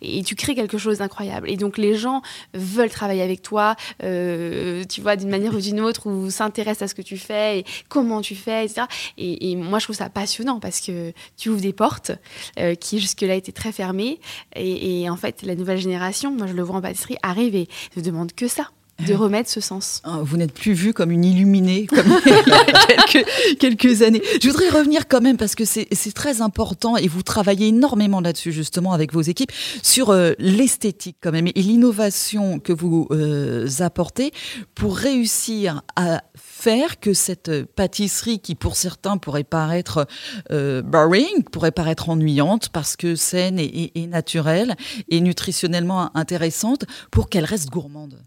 Et 0.00 0.22
tu 0.22 0.34
crées 0.34 0.54
quelque 0.54 0.78
chose 0.78 0.98
d'incroyable. 0.98 1.50
Et 1.50 1.56
donc 1.56 1.78
les 1.78 1.94
gens 1.94 2.22
veulent 2.54 2.90
travailler 2.90 3.22
avec 3.22 3.42
toi, 3.42 3.76
euh, 4.02 4.84
tu 4.84 5.00
vois, 5.00 5.16
d'une 5.16 5.28
manière 5.28 5.54
ou 5.54 5.60
d'une 5.60 5.80
autre, 5.80 6.08
ou 6.08 6.30
s'intéressent 6.30 6.82
à 6.82 6.88
ce 6.88 6.94
que 6.94 7.02
tu 7.02 7.16
fais, 7.16 7.64
comment 7.88 8.20
tu 8.20 8.34
fais, 8.34 8.64
etc. 8.64 8.86
Et, 9.18 9.50
et 9.50 9.56
moi, 9.56 9.78
je 9.78 9.86
trouve 9.86 9.96
ça 9.96 10.08
passionnant 10.10 10.60
parce 10.60 10.80
que 10.80 11.12
tu 11.36 11.48
ouvres 11.48 11.60
des 11.60 11.72
portes 11.72 12.12
euh, 12.58 12.74
qui 12.74 13.00
jusque-là 13.00 13.34
étaient 13.34 13.52
très 13.52 13.72
fermées. 13.72 14.20
Et, 14.56 15.02
et 15.02 15.10
en 15.10 15.16
fait, 15.16 15.42
la 15.42 15.54
nouvelle 15.54 15.78
génération, 15.78 16.32
moi 16.32 16.46
je 16.46 16.54
le 16.54 16.62
vois 16.62 16.76
en 16.76 16.80
pâtisserie, 16.80 17.16
arrive 17.22 17.54
et 17.54 17.68
ne 17.96 18.02
demande 18.02 18.32
que 18.32 18.48
ça, 18.48 18.68
de 19.06 19.14
remettre 19.14 19.50
ce 19.50 19.60
sens. 19.60 20.00
Ah, 20.04 20.20
Vous 20.22 20.36
n'êtes 20.36 20.52
plus 20.52 20.72
vue 20.72 20.92
comme 20.92 21.10
une 21.10 21.24
illuminée 21.24 21.86
comme 21.86 22.06
il 22.26 22.32
y 22.32 22.52
a 22.52 22.64
quelques, 23.04 23.58
quelques 23.58 24.02
années. 24.02 24.22
Je 24.42 24.48
voudrais 24.48 24.68
revenir 24.68 25.08
quand 25.08 25.20
même 25.20 25.36
parce 25.36 25.54
que 25.54 25.64
c'est 25.64 25.86
très 26.14 26.40
important 26.40 26.96
et 26.96 27.08
vous 27.08 27.22
travaillez 27.22 27.68
énormément 27.68 28.20
là-dessus 28.20 28.52
justement 28.52 28.92
avec 28.92 29.12
vos 29.12 29.20
équipes 29.22 29.52
sur 29.82 30.10
euh, 30.10 30.32
l'esthétique 30.38 31.16
quand 31.20 31.32
même 31.32 31.46
et 31.48 31.52
l'innovation 31.62 32.58
que 32.58 32.72
vous 32.72 33.06
euh, 33.10 33.68
apportez 33.80 34.32
pour 34.74 34.96
réussir 34.96 35.82
à 35.96 36.22
faire 36.34 37.00
que 37.00 37.12
cette 37.12 37.64
pâtisserie 37.74 38.38
qui 38.40 38.54
pour 38.54 38.76
certains 38.76 39.16
pourrait 39.18 39.44
paraître 39.44 40.06
euh, 40.50 40.82
boring, 40.82 41.42
pourrait 41.50 41.72
paraître 41.72 42.08
ennuyante 42.08 42.68
parce 42.68 42.96
que 42.96 43.14
saine 43.16 43.58
et- 43.58 43.92
et 43.94 44.06
naturelle 44.06 44.76
et 45.08 45.20
nutritionnellement 45.20 46.16
intéressante 46.16 46.84
pour 47.10 47.28
qu'elle 47.28 47.44
reste 47.44 47.70
gourmande. 47.70 48.20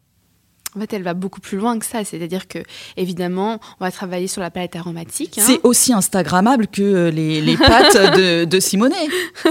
En 0.75 0.79
fait, 0.79 0.93
elle 0.93 1.03
va 1.03 1.13
beaucoup 1.13 1.39
plus 1.41 1.57
loin 1.57 1.77
que 1.79 1.85
ça. 1.85 2.03
C'est-à-dire 2.03 2.47
que, 2.47 2.59
évidemment, 2.97 3.59
on 3.79 3.85
va 3.85 3.91
travailler 3.91 4.27
sur 4.27 4.41
la 4.41 4.51
palette 4.51 4.75
aromatique. 4.75 5.37
hein. 5.37 5.43
C'est 5.45 5.59
aussi 5.63 5.93
Instagrammable 5.93 6.67
que 6.67 6.81
euh, 6.81 7.11
les, 7.11 7.41
les 7.41 7.57
pâtes 7.57 7.95
de, 8.17 8.45
de 8.45 8.59
Simonet. 8.59 8.95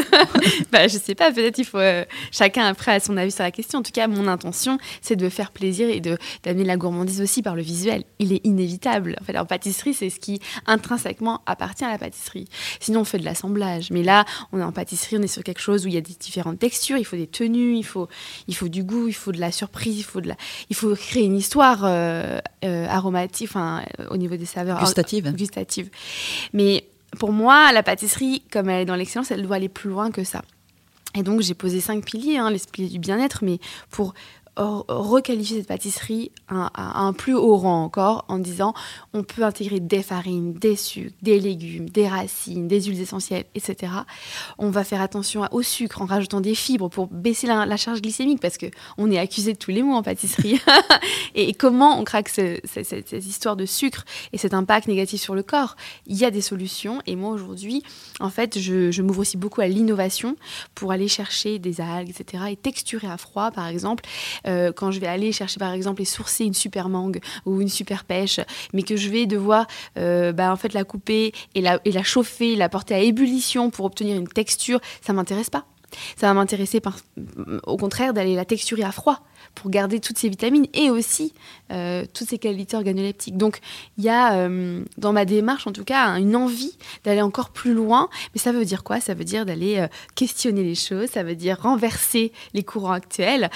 bah, 0.72 0.88
je 0.88 0.98
sais 0.98 1.14
pas, 1.14 1.32
peut-être 1.32 1.58
il 1.58 1.64
faut. 1.64 1.78
euh, 1.78 2.04
chacun 2.30 2.66
après 2.66 2.92
a 2.94 3.00
son 3.00 3.16
avis 3.16 3.30
sur 3.32 3.42
la 3.44 3.50
question. 3.50 3.78
En 3.78 3.82
tout 3.82 3.92
cas, 3.92 4.06
mon 4.06 4.28
intention, 4.28 4.78
c'est 5.00 5.16
de 5.16 5.28
faire 5.28 5.50
plaisir 5.50 5.88
et 5.88 6.00
d'amener 6.00 6.64
la 6.64 6.76
gourmandise 6.76 7.20
aussi 7.20 7.42
par 7.42 7.54
le 7.56 7.62
visuel. 7.62 8.04
Il 8.18 8.32
est 8.32 8.40
inévitable. 8.44 9.16
En 9.20 9.24
fait, 9.24 9.36
en 9.38 9.46
pâtisserie, 9.46 9.94
c'est 9.94 10.10
ce 10.10 10.20
qui 10.20 10.40
intrinsèquement 10.66 11.40
appartient 11.46 11.84
à 11.84 11.90
la 11.90 11.98
pâtisserie. 11.98 12.46
Sinon, 12.80 13.00
on 13.00 13.04
fait 13.04 13.18
de 13.18 13.24
l'assemblage. 13.24 13.90
Mais 13.90 14.02
là, 14.02 14.24
on 14.52 14.60
est 14.60 14.62
en 14.64 14.72
pâtisserie, 14.72 15.16
on 15.18 15.22
est 15.22 15.26
sur 15.26 15.42
quelque 15.42 15.60
chose 15.60 15.84
où 15.84 15.88
il 15.88 15.94
y 15.94 15.98
a 15.98 16.00
des 16.00 16.14
différentes 16.18 16.58
textures, 16.58 16.96
il 16.98 17.04
faut 17.04 17.16
des 17.16 17.26
tenues, 17.26 17.76
il 17.76 17.84
faut, 17.84 18.08
il 18.48 18.54
faut 18.54 18.68
du 18.68 18.82
goût, 18.84 19.08
il 19.08 19.14
faut 19.14 19.32
de 19.32 19.40
la 19.40 19.52
surprise, 19.52 19.98
il 19.98 20.02
faut, 20.04 20.20
de 20.20 20.28
la, 20.28 20.36
il 20.70 20.76
faut 20.76 20.94
créer 21.14 21.26
une 21.26 21.36
histoire 21.36 21.82
euh, 21.84 22.40
euh, 22.64 22.86
aromatique, 22.88 23.48
enfin, 23.48 23.82
euh, 24.00 24.06
au 24.10 24.16
niveau 24.16 24.36
des 24.36 24.46
saveurs 24.46 24.80
Gustative. 24.80 25.32
gustative. 25.32 25.88
Mais 26.52 26.88
pour 27.20 27.30
moi, 27.30 27.70
la 27.70 27.84
pâtisserie, 27.84 28.42
comme 28.50 28.68
elle 28.68 28.82
est 28.82 28.84
dans 28.84 28.96
l'excellence, 28.96 29.30
elle 29.30 29.42
doit 29.42 29.56
aller 29.56 29.68
plus 29.68 29.90
loin 29.90 30.10
que 30.10 30.24
ça. 30.24 30.42
Et 31.14 31.22
donc, 31.22 31.40
j'ai 31.40 31.54
posé 31.54 31.80
cinq 31.80 32.04
piliers, 32.04 32.38
hein, 32.38 32.50
les 32.50 32.58
piliers 32.58 32.88
du 32.88 32.98
bien-être, 32.98 33.44
mais 33.44 33.60
pour 33.90 34.14
requalifier 34.56 35.58
cette 35.58 35.68
pâtisserie 35.68 36.30
à, 36.48 37.00
un 37.00 37.12
plus 37.12 37.34
haut 37.34 37.56
rang 37.56 37.82
encore, 37.84 38.24
en 38.28 38.38
disant 38.38 38.74
on 39.12 39.22
peut 39.22 39.42
intégrer 39.42 39.80
des 39.80 40.02
farines, 40.02 40.54
des 40.54 40.76
sucres, 40.76 41.14
des 41.22 41.40
légumes, 41.40 41.88
des 41.88 42.08
racines, 42.08 42.68
des 42.68 42.82
huiles 42.82 43.00
essentielles, 43.00 43.44
etc. 43.54 43.92
On 44.58 44.70
va 44.70 44.84
faire 44.84 45.00
attention 45.00 45.46
au 45.50 45.62
sucre 45.62 46.02
en 46.02 46.06
rajoutant 46.06 46.40
des 46.40 46.54
fibres 46.54 46.88
pour 46.88 47.08
baisser 47.08 47.46
la, 47.46 47.76
charge 47.76 48.00
glycémique, 48.00 48.40
parce 48.40 48.56
que 48.56 48.66
on 48.98 49.10
est 49.10 49.18
accusé 49.18 49.52
de 49.52 49.58
tous 49.58 49.70
les 49.70 49.82
mots 49.82 49.94
en 49.94 50.02
pâtisserie. 50.02 50.60
et, 51.34 51.52
comment 51.54 51.98
on 51.98 52.04
craque 52.04 52.28
ce- 52.28 52.60
ce- 52.64 52.84
cette, 52.84 53.08
cette 53.08 53.26
histoire 53.26 53.56
de 53.56 53.66
sucre 53.66 54.04
et 54.32 54.38
cet 54.38 54.54
impact 54.54 54.86
négatif 54.86 55.20
sur 55.20 55.34
le 55.34 55.42
corps? 55.42 55.76
Il 56.06 56.16
y 56.16 56.24
a 56.24 56.30
des 56.30 56.40
solutions, 56.40 57.00
et 57.06 57.16
moi 57.16 57.30
aujourd'hui, 57.30 57.82
en 58.20 58.30
fait, 58.30 58.58
je, 58.58 58.90
je 58.90 59.02
m'ouvre 59.02 59.20
aussi 59.20 59.36
beaucoup 59.36 59.60
à 59.60 59.66
l'innovation 59.66 60.36
pour 60.74 60.92
aller 60.92 61.08
chercher 61.08 61.58
des 61.58 61.80
algues, 61.80 62.10
etc. 62.10 62.44
et 62.50 62.56
texturer 62.56 63.08
à 63.08 63.16
froid, 63.16 63.50
par 63.50 63.66
exemple. 63.66 64.04
Euh, 64.46 64.72
quand 64.72 64.90
je 64.90 65.00
vais 65.00 65.06
aller 65.06 65.32
chercher, 65.32 65.58
par 65.58 65.72
exemple, 65.72 66.02
et 66.02 66.04
sourcer 66.04 66.44
une 66.44 66.54
super 66.54 66.88
mangue 66.88 67.20
ou 67.46 67.60
une 67.60 67.68
super 67.68 68.04
pêche, 68.04 68.40
mais 68.72 68.82
que 68.82 68.96
je 68.96 69.08
vais 69.08 69.26
devoir 69.26 69.66
euh, 69.98 70.32
bah, 70.32 70.52
en 70.52 70.56
fait, 70.56 70.72
la 70.72 70.84
couper 70.84 71.32
et 71.54 71.60
la, 71.60 71.80
et 71.84 71.92
la 71.92 72.02
chauffer, 72.02 72.56
la 72.56 72.68
porter 72.68 72.94
à 72.94 72.98
ébullition 72.98 73.70
pour 73.70 73.86
obtenir 73.86 74.16
une 74.16 74.28
texture, 74.28 74.80
ça 75.00 75.12
m'intéresse 75.12 75.50
pas. 75.50 75.66
Ça 76.16 76.26
va 76.26 76.34
m'intéresser 76.34 76.80
au 77.66 77.76
contraire 77.76 78.12
d'aller 78.14 78.34
la 78.34 78.44
texturer 78.44 78.82
à 78.82 78.90
froid 78.90 79.20
pour 79.54 79.70
garder 79.70 80.00
toutes 80.00 80.18
ces 80.18 80.28
vitamines 80.28 80.66
et 80.74 80.90
aussi 80.90 81.32
euh, 81.72 82.04
toutes 82.12 82.28
ces 82.28 82.38
qualités 82.38 82.76
organoleptiques. 82.76 83.36
Donc 83.36 83.60
il 83.98 84.04
y 84.04 84.08
a 84.08 84.34
euh, 84.34 84.82
dans 84.98 85.12
ma 85.12 85.24
démarche 85.24 85.66
en 85.66 85.72
tout 85.72 85.84
cas 85.84 86.18
une 86.18 86.36
envie 86.36 86.76
d'aller 87.04 87.22
encore 87.22 87.50
plus 87.50 87.72
loin. 87.74 88.08
Mais 88.34 88.40
ça 88.40 88.52
veut 88.52 88.64
dire 88.64 88.84
quoi? 88.84 89.00
Ça 89.00 89.14
veut 89.14 89.24
dire 89.24 89.46
d'aller 89.46 89.78
euh, 89.78 89.86
questionner 90.14 90.62
les 90.62 90.74
choses, 90.74 91.08
ça 91.10 91.22
veut 91.22 91.34
dire 91.36 91.58
renverser 91.62 92.32
les 92.52 92.62
courants 92.62 92.92
actuels, 92.92 93.50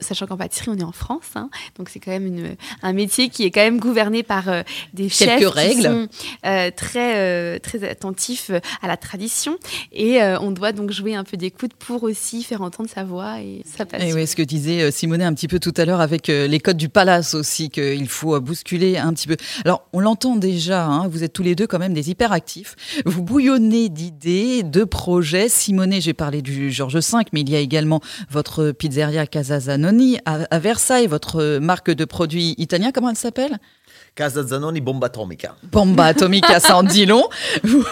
sachant 0.00 0.26
qu'en 0.26 0.36
pâtisserie 0.36 0.70
on 0.70 0.78
est 0.78 0.82
en 0.82 0.92
France, 0.92 1.30
hein. 1.34 1.48
donc 1.78 1.88
c'est 1.88 2.00
quand 2.00 2.10
même 2.10 2.26
une- 2.26 2.56
un 2.82 2.92
métier 2.92 3.28
qui 3.28 3.44
est 3.44 3.50
quand 3.50 3.60
même 3.62 3.78
gouverné 3.78 4.22
par 4.22 4.44
des 4.92 5.08
chefs 5.08 5.38
Quelques 5.38 5.52
qui 5.52 5.58
règles. 5.58 5.82
sont 5.82 6.08
très, 6.76 7.58
très 7.60 7.84
attentifs 7.88 8.50
à 8.82 8.88
la 8.88 8.96
tradition 8.96 9.56
et 9.92 10.20
on 10.40 10.50
doit 10.50 10.72
donc 10.72 10.90
jouer 10.90 11.14
un 11.14 11.24
peu 11.24 11.36
d'écoute 11.36 11.72
pour 11.74 12.02
aussi 12.02 12.42
faire 12.42 12.62
entendre 12.62 12.88
sa 12.88 13.04
voix 13.04 13.40
et 13.40 13.62
sa 13.64 13.86
passion. 13.86 14.08
Et 14.08 14.12
oui, 14.14 14.26
ce 14.26 14.36
que 14.36 14.42
disait 14.42 14.82
euh, 14.82 14.90
Simonet 15.06 15.24
un 15.24 15.34
petit 15.34 15.46
peu 15.46 15.60
tout 15.60 15.72
à 15.76 15.84
l'heure 15.84 16.00
avec 16.00 16.28
euh, 16.28 16.48
les 16.48 16.58
codes 16.58 16.76
du 16.76 16.88
palace 16.88 17.34
aussi, 17.34 17.70
qu'il 17.70 18.08
faut 18.08 18.34
euh, 18.34 18.40
bousculer 18.40 18.98
un 18.98 19.12
petit 19.12 19.28
peu. 19.28 19.36
Alors, 19.64 19.86
on 19.92 20.00
l'entend 20.00 20.34
déjà, 20.34 20.84
hein, 20.84 21.06
vous 21.06 21.22
êtes 21.22 21.32
tous 21.32 21.44
les 21.44 21.54
deux 21.54 21.68
quand 21.68 21.78
même 21.78 21.94
des 21.94 22.10
hyperactifs. 22.10 22.74
Vous 23.06 23.22
bouillonnez 23.22 23.88
d'idées, 23.88 24.64
de 24.64 24.82
projets. 24.82 25.48
Simonet, 25.48 26.00
j'ai 26.00 26.12
parlé 26.12 26.42
du 26.42 26.72
Georges 26.72 26.96
V, 26.96 27.24
mais 27.32 27.42
il 27.42 27.50
y 27.50 27.54
a 27.54 27.60
également 27.60 28.00
votre 28.30 28.72
pizzeria 28.72 29.28
Casa 29.28 29.60
Zanoni 29.60 30.18
à, 30.24 30.58
Versailles, 30.58 31.06
votre 31.06 31.58
marque 31.58 31.92
de 31.92 32.04
produits 32.04 32.56
italiens, 32.58 32.90
comment 32.90 33.10
elle 33.10 33.16
s'appelle? 33.16 33.60
Casa 34.14 34.42
Zanoni 34.42 34.80
Bomba 34.80 35.06
Atomica. 35.08 35.54
Bomba 35.64 36.06
Atomica, 36.06 36.58
ça 36.60 36.76
en 36.76 36.82
dit 36.82 37.04
long. 37.06 37.28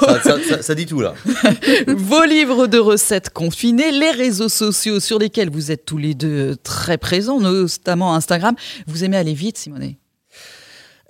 Ça, 0.01 0.23
ça- 0.23 0.39
ça- 0.49 0.63
ça 0.63 0.75
dit 0.75 0.87
tout 0.87 1.01
là. 1.01 1.15
Vos 1.87 2.25
livres 2.25 2.67
de 2.67 2.79
recettes 2.79 3.31
confinés, 3.31 3.93
les 3.93 4.11
réseaux 4.11 4.49
sociaux 4.49 5.01
sur 5.01 5.19
lesquels 5.19 5.51
vous 5.51 5.71
êtes 5.71 5.85
tous 5.85 5.99
les 5.99 6.15
deux 6.15 6.57
très 6.63 6.97
présents, 6.99 7.41
notamment 7.41 8.15
Instagram. 8.15 8.55
Vous 8.87 9.05
aimez 9.05 9.17
aller 9.19 9.35
vite, 9.35 9.59
Simonet 9.59 9.99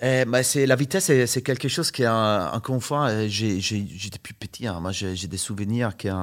Eh, 0.01 0.25
bah, 0.25 0.43
c'est 0.43 0.65
la 0.65 0.75
vitesse, 0.75 1.05
c'est 1.25 1.41
quelque 1.41 1.69
chose 1.69 1.89
qui, 1.91 2.05
encore 2.05 2.75
une 2.75 2.81
fois, 2.81 3.07
euh, 3.09 3.25
j'ai 3.29 3.59
j'ai- 3.61 3.87
j'ai 3.95 4.09
depuis 4.09 4.33
petit. 4.33 4.67
hein. 4.67 4.79
Moi, 4.81 4.91
j'ai 4.91 5.15
j'ai 5.15 5.27
des 5.27 5.37
souvenirs 5.37 5.95
qui, 5.95 6.09
euh, 6.09 6.13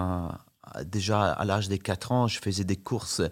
déjà 0.85 1.33
à 1.33 1.44
l'âge 1.44 1.68
des 1.68 1.79
4 1.79 2.12
ans, 2.12 2.29
je 2.29 2.38
faisais 2.38 2.64
des 2.64 2.77
courses 2.77 3.22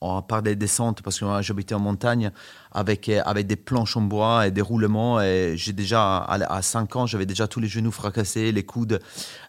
en 0.00 0.22
par 0.22 0.42
des 0.42 0.54
descentes 0.54 1.02
parce 1.02 1.18
que 1.18 1.26
j'habitais 1.42 1.74
en 1.74 1.80
montagne 1.80 2.30
avec 2.72 3.08
euh, 3.08 3.22
avec 3.24 3.46
des 3.46 3.56
planches 3.56 3.96
en 3.96 4.02
bois 4.02 4.46
et 4.46 4.50
des 4.50 4.60
roulements. 4.60 5.20
Et 5.20 5.54
j'ai 5.56 5.72
déjà 5.72 6.18
à, 6.18 6.34
à 6.54 6.62
5 6.62 6.96
ans, 6.96 7.06
j'avais 7.06 7.26
déjà 7.26 7.48
tous 7.48 7.60
les 7.60 7.68
genoux 7.68 7.92
fracassés, 7.92 8.52
les 8.52 8.64
coudes. 8.64 9.00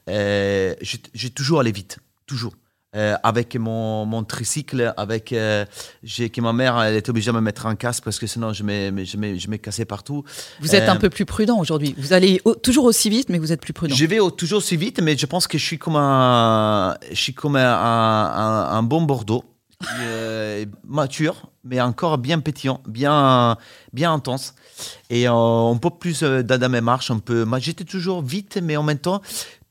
Euh, 0.10 0.76
j'ai 0.82 1.30
toujours 1.30 1.60
allé 1.60 1.72
vite, 1.72 2.00
toujours. 2.26 2.54
Euh, 2.96 3.16
avec 3.24 3.58
mon, 3.58 4.06
mon 4.06 4.24
tricycle, 4.24 4.94
avec 4.96 5.34
euh, 5.34 5.66
que 6.04 6.40
ma 6.42 6.54
mère 6.54 6.82
elle 6.82 6.96
était 6.96 7.10
obligée 7.10 7.30
de 7.32 7.36
me 7.36 7.42
mettre 7.42 7.66
un 7.66 7.76
casque 7.76 8.04
parce 8.06 8.20
que 8.20 8.26
sinon 8.28 8.54
je 8.54 8.64
m'ai 8.64 9.06
je 9.06 9.56
cassé 9.58 9.84
partout. 9.84 10.24
Vous 10.62 10.76
êtes 10.76 10.88
Euh, 10.88 10.92
un 10.94 10.96
peu 10.96 11.10
plus 11.10 11.26
prudent 11.26 11.60
aujourd'hui. 11.60 11.94
Vous 11.98 12.14
allez 12.14 12.40
au- 12.46 12.56
toujours 12.56 12.86
aussi 12.86 13.10
vite, 13.10 13.28
mais 13.30 13.38
vous 13.38 13.52
êtes 13.52 13.60
plus 13.60 13.74
prudent. 13.74 13.94
Je 13.94 14.06
vais 14.06 14.20
au- 14.20 14.32
toujours 14.32 14.60
aussi 14.60 14.78
vite, 14.78 15.02
mais 15.02 15.18
je 15.18 15.26
pense 15.26 15.46
que 15.48 15.58
je 15.58 15.66
suis 15.66 15.78
comme 15.78 15.98
un, 15.98 16.96
je 17.12 17.16
suis 17.20 17.34
comme 17.34 17.58
un, 17.58 17.62
un- 17.66 18.70
un 18.78 18.84
bon 18.84 19.02
Bordeaux, 19.02 19.44
euh, 20.00 20.66
mature, 20.88 21.50
mais 21.66 21.82
encore 21.82 22.18
bien 22.18 22.40
pétillant, 22.40 22.80
bien, 22.88 23.58
bien 23.94 24.14
intense. 24.14 24.56
Et 25.10 25.28
euh, 25.28 25.34
on 25.34 25.78
peut 25.78 25.90
plus 25.90 26.24
euh, 26.24 26.44
dans 26.44 26.70
mes 26.72 26.82
marches, 26.82 27.12
un 27.12 27.20
peu. 27.20 27.44
Moi, 27.46 27.60
j'étais 27.60 27.84
toujours 27.84 28.22
vite, 28.22 28.58
mais 28.64 28.78
en 28.78 28.84
même 28.84 29.00
temps, 29.00 29.22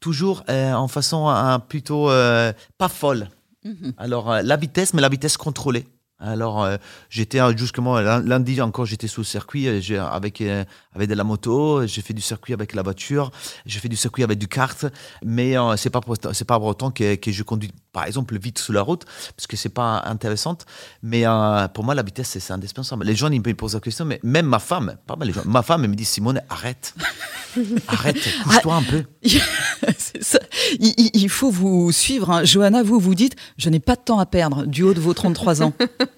toujours 0.05 0.45
euh, 0.51 0.75
en 0.75 0.87
façon 0.87 1.31
euh, 1.31 1.57
plutôt 1.59 2.11
euh, 2.11 2.53
pas 2.77 2.89
folle. 2.89 3.29
Mhm. 3.65 3.95
Alors, 3.97 4.27
la 4.43 4.57
vitesse, 4.59 4.93
mais 4.93 5.01
la 5.01 5.09
vitesse 5.09 5.39
contrôlée. 5.39 5.87
Alors, 6.19 6.63
euh, 6.63 6.77
j'étais 7.09 7.41
justement 7.57 7.99
lun- 8.01 8.21
lundi 8.23 8.61
encore, 8.61 8.85
j'étais 8.85 9.09
sur 9.09 9.23
le 9.23 9.27
circuit 9.27 9.67
euh, 9.67 10.05
avec, 10.05 10.43
euh, 10.43 10.65
avec 10.95 11.09
de 11.09 11.15
la 11.15 11.25
moto. 11.25 11.87
J'ai 11.87 12.03
fait 12.03 12.15
du 12.15 12.23
circuit 12.23 12.53
avec 12.53 12.75
la 12.75 12.83
voiture. 12.83 13.31
J'ai 13.67 13.81
fait 13.81 13.89
du 13.89 13.97
circuit 13.97 14.23
avec 14.23 14.39
du 14.39 14.49
kart. 14.49 14.87
Mais 15.25 15.57
euh, 15.59 15.77
c'est 15.77 15.91
pas 15.91 16.01
pour, 16.01 16.17
c'est 16.33 16.45
pas 16.45 16.59
pour 16.59 16.69
autant 16.69 16.91
que, 16.91 17.15
que 17.17 17.33
je 17.33 17.43
conduis, 17.43 17.71
par 17.93 18.05
exemple, 18.05 18.37
vite 18.39 18.59
sur 18.59 18.73
la 18.73 18.83
route, 18.83 19.05
parce 19.37 19.47
que 19.47 19.57
c'est 19.57 19.69
pas 19.69 20.03
intéressant. 20.07 20.59
Mais 21.03 21.27
euh, 21.27 21.69
pour 21.69 21.85
moi, 21.85 21.95
la 21.95 22.03
vitesse, 22.03 22.37
c'est 22.39 22.53
indispensable. 22.53 23.05
Les 23.05 23.15
gens, 23.17 23.31
ils 23.31 23.41
me 23.41 23.55
posent 23.55 23.75
la 23.75 23.81
question, 23.81 24.05
mais 24.05 24.21
même 24.23 24.47
ma 24.47 24.59
femme, 24.59 24.97
pas 25.07 25.17
mal 25.17 25.29
les 25.29 25.35
gens, 25.35 25.43
ma 25.45 25.63
femme, 25.63 25.85
elle 25.85 25.91
me 25.91 25.97
dit 25.97 26.05
Simone, 26.05 26.41
arrête. 26.49 26.95
arrête, 27.89 28.17
couche-toi 28.45 28.75
un 28.75 28.83
peu. 28.83 29.05
Ça. 30.21 30.39
Il 30.81 31.29
faut 31.29 31.51
vous 31.51 31.93
suivre. 31.93 32.31
hein. 32.31 32.45
Johanna, 32.45 32.83
vous, 32.83 32.99
vous 32.99 33.15
dites, 33.15 33.37
je 33.59 33.69
n'ai 33.71 33.81
pas 33.81 33.97
de 33.97 34.01
temps 34.01 34.19
à 34.19 34.27
perdre 34.27 34.65
du 34.67 34.83
haut 34.83 34.95
de 34.95 35.01
vos 35.01 35.15
33 35.15 35.63
ans. 35.63 35.73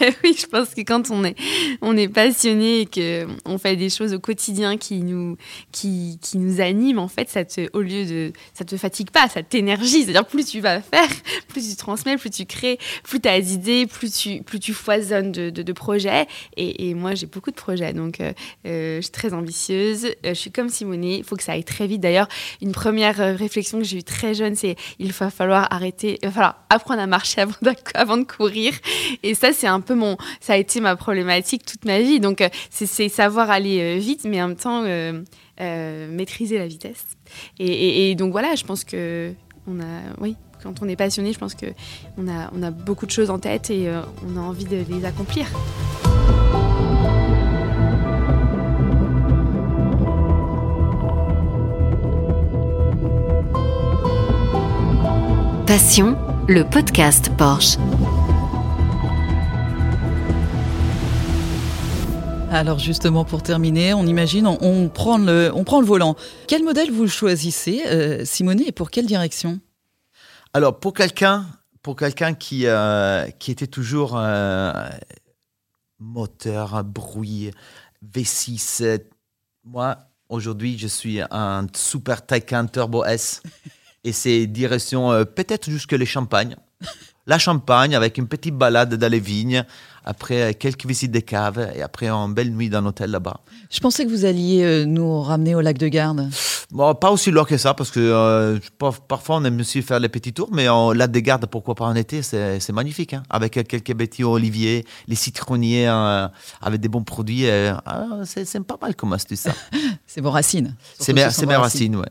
oui, 0.24 0.36
je 0.38 0.46
pense 0.46 0.74
que 0.74 0.80
quand 0.80 1.10
on 1.10 1.24
est, 1.24 1.36
on 1.80 1.96
est 1.96 2.08
passionné 2.08 2.80
et 2.80 2.86
que 2.86 3.26
on 3.44 3.58
fait 3.58 3.76
des 3.76 3.90
choses 3.90 4.14
au 4.14 4.18
quotidien 4.18 4.76
qui 4.76 5.02
nous, 5.02 5.36
qui, 5.72 6.18
qui 6.20 6.38
nous 6.38 6.60
animent, 6.60 6.98
en 6.98 7.08
fait, 7.08 7.28
ça 7.28 7.44
te, 7.44 7.68
au 7.72 7.80
lieu 7.80 8.04
de, 8.04 8.32
ça 8.54 8.64
te 8.64 8.76
fatigue 8.76 9.10
pas, 9.10 9.28
ça 9.28 9.42
t'énergise. 9.42 10.06
C'est-à-dire 10.06 10.26
plus 10.26 10.46
tu 10.46 10.60
vas 10.60 10.80
faire, 10.80 11.08
plus 11.48 11.68
tu 11.68 11.76
transmets, 11.76 12.16
plus 12.16 12.30
tu 12.30 12.46
crées, 12.46 12.78
plus 13.02 13.20
tu 13.20 13.28
as 13.28 13.40
d'idées, 13.40 13.86
plus 13.86 14.12
tu, 14.12 14.42
plus 14.42 14.60
tu 14.60 14.72
foisonnes 14.72 15.32
de, 15.32 15.50
de, 15.50 15.72
projets. 15.72 16.26
Et, 16.56 16.94
moi, 16.94 17.14
j'ai 17.14 17.26
beaucoup 17.26 17.50
de 17.50 17.56
projets, 17.56 17.92
donc 17.92 18.20
euh, 18.20 18.32
euh, 18.66 18.96
je 18.96 19.02
suis 19.02 19.10
très 19.10 19.32
ambitieuse. 19.34 20.06
Euh, 20.06 20.10
je 20.24 20.34
suis 20.34 20.50
comme 20.50 20.68
Simonet, 20.68 21.18
il 21.18 21.24
faut 21.24 21.36
que 21.36 21.42
ça 21.42 21.52
aille 21.52 21.64
très 21.64 21.86
vite. 21.86 22.00
D'ailleurs, 22.00 22.28
une 22.60 22.72
première 22.72 23.20
euh, 23.20 23.34
réflexion 23.34 23.78
que 23.78 23.84
j'ai 23.84 23.98
eue 23.98 24.04
très 24.04 24.34
jeune, 24.34 24.54
c'est 24.54 24.76
il 24.98 25.12
va 25.12 25.30
falloir 25.30 25.72
arrêter, 25.72 26.18
il 26.22 26.28
va 26.28 26.32
falloir 26.32 26.64
apprendre 26.70 27.00
à 27.00 27.06
marcher 27.06 27.40
avant 27.42 27.56
de, 27.62 27.72
avant 27.94 28.16
de 28.16 28.24
courir. 28.24 28.72
Et 29.22 29.34
ça, 29.34 29.52
c'est 29.52 29.66
un 29.66 29.80
peu 29.84 29.94
mon, 29.94 30.16
ça 30.40 30.54
a 30.54 30.56
été 30.56 30.80
ma 30.80 30.96
problématique 30.96 31.64
toute 31.64 31.84
ma 31.84 32.00
vie. 32.00 32.18
Donc, 32.18 32.40
euh, 32.40 32.48
c'est 32.70 33.08
savoir 33.08 33.50
aller 33.50 33.80
euh, 33.80 33.98
vite, 34.00 34.24
mais 34.24 34.42
en 34.42 34.48
même 34.48 34.56
temps 34.56 34.82
euh, 34.84 35.22
maîtriser 36.10 36.58
la 36.58 36.66
vitesse. 36.66 37.04
Et, 37.60 38.10
et- 38.10 38.14
donc 38.16 38.32
voilà, 38.32 38.54
je 38.56 38.64
pense 38.64 38.82
que 38.84 39.32
on 39.68 39.78
a, 39.80 39.84
oui, 40.20 40.36
quand 40.62 40.82
on 40.82 40.88
est 40.88 40.96
passionné, 40.96 41.32
je 41.32 41.38
pense 41.38 41.54
que 41.54 41.66
on 42.18 42.26
a, 42.28 42.50
on 42.56 42.62
a 42.62 42.70
beaucoup 42.70 43.06
de 43.06 43.10
choses 43.12 43.30
en 43.30 43.38
tête 43.38 43.70
et 43.70 43.88
on 44.26 44.36
a 44.36 44.40
envie 44.40 44.64
de 44.66 44.78
les 44.88 45.04
accomplir. 45.04 45.46
Passion, 55.66 56.16
le 56.48 56.62
podcast 56.64 57.30
Porsche. 57.36 57.78
Alors 62.54 62.78
justement, 62.78 63.24
pour 63.24 63.42
terminer, 63.42 63.94
on 63.94 64.06
imagine, 64.06 64.46
on, 64.46 64.88
prend, 64.88 65.18
le, 65.18 65.50
on 65.56 65.64
prend 65.64 65.80
le 65.80 65.86
volant. 65.86 66.14
Quel 66.46 66.62
modèle 66.62 66.92
vous 66.92 67.08
choisissez, 67.08 67.82
euh, 67.86 68.24
Simonet, 68.24 68.66
et 68.68 68.72
pour 68.72 68.92
quelle 68.92 69.06
direction? 69.06 69.58
Alors, 70.52 70.78
pour 70.78 70.94
quelqu'un 70.94 71.46
pour 71.82 71.96
quelqu'un 71.96 72.32
qui, 72.32 72.68
euh, 72.68 73.28
qui 73.40 73.50
était 73.50 73.66
toujours 73.66 74.16
euh, 74.16 74.72
moteur, 75.98 76.84
bruit, 76.84 77.50
V6, 78.08 79.00
moi, 79.64 79.98
aujourd'hui, 80.28 80.78
je 80.78 80.86
suis 80.86 81.20
un 81.32 81.66
super 81.74 82.24
Taycan 82.24 82.68
Turbo 82.68 83.04
S. 83.04 83.42
et 84.04 84.12
c'est 84.12 84.46
direction 84.46 85.24
peut-être 85.24 85.68
jusque 85.68 85.92
les 85.92 86.06
Champagnes. 86.06 86.56
La 87.26 87.38
Champagne 87.38 87.96
avec 87.96 88.16
une 88.16 88.28
petite 88.28 88.54
balade 88.54 88.94
dans 88.94 89.10
les 89.10 89.18
vignes 89.18 89.64
après 90.04 90.42
euh, 90.42 90.52
quelques 90.58 90.86
visites 90.86 91.10
des 91.10 91.22
caves 91.22 91.70
et 91.74 91.82
après 91.82 92.08
une 92.08 92.34
belle 92.34 92.50
nuit 92.50 92.68
dans 92.68 92.78
un 92.78 92.86
hôtel 92.86 93.10
là-bas. 93.10 93.40
Je 93.70 93.80
pensais 93.80 94.04
que 94.04 94.10
vous 94.10 94.24
alliez 94.24 94.62
euh, 94.62 94.84
nous 94.84 95.20
ramener 95.20 95.54
au 95.54 95.60
lac 95.60 95.78
de 95.78 95.88
Garde. 95.88 96.28
Bon, 96.70 96.94
pas 96.94 97.10
aussi 97.10 97.30
loin 97.30 97.44
que 97.44 97.56
ça, 97.56 97.74
parce 97.74 97.90
que 97.90 98.00
euh, 98.00 98.58
parfois 99.08 99.36
on 99.36 99.44
aime 99.44 99.60
aussi 99.60 99.82
faire 99.82 100.00
les 100.00 100.08
petits 100.08 100.32
tours, 100.32 100.50
mais 100.52 100.68
en 100.68 100.92
lac 100.92 101.10
de 101.10 101.20
Garde, 101.20 101.46
pourquoi 101.46 101.74
pas 101.74 101.84
en 101.86 101.94
été, 101.94 102.22
c'est 102.22 102.72
magnifique. 102.72 103.14
Hein. 103.14 103.22
avec 103.30 103.52
quelques 103.52 103.94
petits 103.94 104.24
oliviers, 104.24 104.84
les 105.08 105.14
citronniers 105.14 105.88
avec 106.60 106.80
des 106.80 106.88
bons 106.88 107.04
produits. 107.04 107.48
Ah, 107.48 108.06
c'est 108.24 108.60
pas 108.64 108.78
mal 108.80 108.94
comme 108.96 109.12
astuce 109.12 109.40
ça. 109.40 109.52
c'est 110.06 110.20
vos 110.20 110.30
racines. 110.30 110.76
C'est 110.98 111.12
mes, 111.12 111.26
mes 111.46 111.56
racines, 111.56 111.96
ouais. 111.96 112.08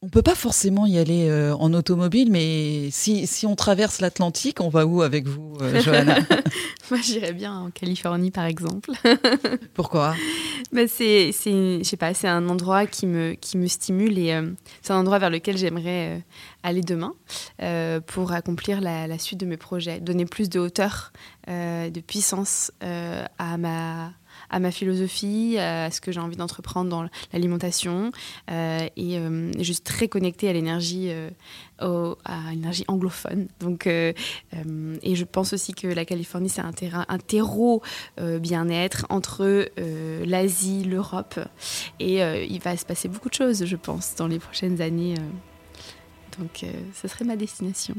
On 0.00 0.06
ne 0.06 0.10
peut 0.10 0.22
pas 0.22 0.34
forcément 0.34 0.86
y 0.86 0.96
aller 0.96 1.28
euh, 1.28 1.54
en 1.56 1.74
automobile, 1.74 2.30
mais 2.30 2.88
si, 2.90 3.26
si 3.26 3.44
on 3.44 3.54
traverse 3.54 4.00
l'Atlantique, 4.00 4.62
on 4.62 4.70
va 4.70 4.86
où 4.86 5.02
avec 5.02 5.26
vous, 5.26 5.58
euh, 5.60 5.80
Johanna? 5.84 6.20
Moi, 6.90 7.00
j'irais 7.02 7.34
bien 7.34 7.54
en 7.54 7.70
Californie, 7.70 8.30
par 8.30 8.46
exemple. 8.46 8.92
Pourquoi? 9.74 10.14
Bah, 10.72 10.88
c'est, 10.88 11.32
sais 11.32 11.96
pas, 11.98 12.14
c'est 12.14 12.28
un 12.28 12.48
endroit 12.48 12.86
qui 12.86 13.06
me, 13.06 13.34
qui 13.34 13.58
me 13.58 13.66
stimule 13.66 14.18
et 14.18 14.32
euh, 14.32 14.50
c'est 14.80 14.94
un 14.94 15.00
endroit 15.00 15.18
vers 15.18 15.28
lequel 15.28 15.58
j'aimerais 15.58 16.24
aller 16.62 16.80
demain 16.80 17.12
pour 18.06 18.32
accomplir 18.32 18.80
la, 18.80 19.06
la, 19.06 19.18
suite 19.18 19.38
de 19.40 19.46
mes 19.46 19.58
projets, 19.58 20.00
donner 20.00 20.24
plus 20.24 20.48
de 20.48 20.60
hauteur, 20.60 21.12
de 21.46 22.00
puissance 22.00 22.72
à 22.80 23.56
ma 23.58 24.12
à 24.50 24.60
ma 24.60 24.70
philosophie, 24.70 25.58
à 25.58 25.90
ce 25.90 26.00
que 26.00 26.12
j'ai 26.12 26.20
envie 26.20 26.36
d'entreprendre 26.36 26.90
dans 26.90 27.08
l'alimentation 27.32 28.10
euh, 28.50 28.88
et 28.96 29.18
euh, 29.18 29.52
juste 29.60 29.84
très 29.84 30.08
connectée 30.08 30.48
à 30.48 30.52
l'énergie 30.52 31.10
euh, 31.10 31.30
à 32.24 32.50
l'énergie 32.50 32.84
anglophone. 32.88 33.46
Donc, 33.60 33.86
et 33.86 34.14
je 35.14 35.24
pense 35.24 35.52
aussi 35.52 35.74
que 35.74 35.86
la 35.86 36.04
Californie, 36.04 36.48
c'est 36.48 36.60
un, 36.60 36.72
un 37.08 37.18
terreau 37.18 37.82
bien-être 38.18 39.06
entre 39.10 39.68
l'Asie, 40.24 40.82
l'Europe. 40.82 41.38
Et 42.00 42.16
il 42.18 42.60
va 42.60 42.76
se 42.76 42.84
passer 42.84 43.06
beaucoup 43.06 43.28
de 43.28 43.34
choses, 43.34 43.64
je 43.64 43.76
pense, 43.76 44.16
dans 44.16 44.26
les 44.26 44.40
prochaines 44.40 44.80
années. 44.80 45.14
donc, 46.36 46.64
ce 46.94 47.06
serait 47.06 47.24
ma 47.24 47.36
destination. 47.36 47.94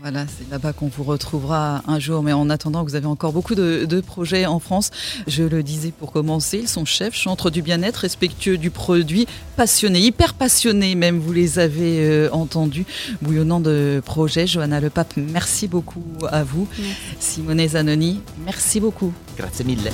Voilà, 0.00 0.26
c'est 0.26 0.48
là-bas 0.50 0.72
qu'on 0.72 0.88
vous 0.88 1.02
retrouvera 1.02 1.82
un 1.86 1.98
jour. 1.98 2.22
Mais 2.22 2.32
en 2.32 2.50
attendant, 2.50 2.84
vous 2.84 2.94
avez 2.94 3.06
encore 3.06 3.32
beaucoup 3.32 3.54
de, 3.54 4.00
projets 4.00 4.46
en 4.46 4.58
France. 4.58 4.90
Je 5.26 5.42
le 5.42 5.62
disais 5.62 5.92
pour 5.92 6.12
commencer, 6.12 6.58
ils 6.58 6.68
sont 6.68 6.84
chefs, 6.84 7.14
chantres 7.14 7.50
du 7.50 7.62
bien-être, 7.62 7.98
respectueux 7.98 8.58
du 8.58 8.70
produit, 8.70 9.26
passionnés, 9.56 10.00
hyper 10.00 10.34
passionnés 10.34 10.94
même. 10.94 11.18
Vous 11.18 11.32
les 11.32 11.58
avez 11.58 12.00
euh, 12.00 12.30
entendus, 12.32 12.84
bouillonnant 13.22 13.60
de 13.60 14.02
projets. 14.04 14.46
Johanna 14.46 14.80
Le 14.80 14.90
Pape, 14.90 15.14
merci 15.16 15.68
beaucoup 15.68 16.04
à 16.30 16.44
vous. 16.44 16.68
Simone 17.20 17.66
Zanoni, 17.66 18.20
merci 18.44 18.80
beaucoup. 18.80 19.12
Grazie 19.36 19.64
mille. 19.64 19.90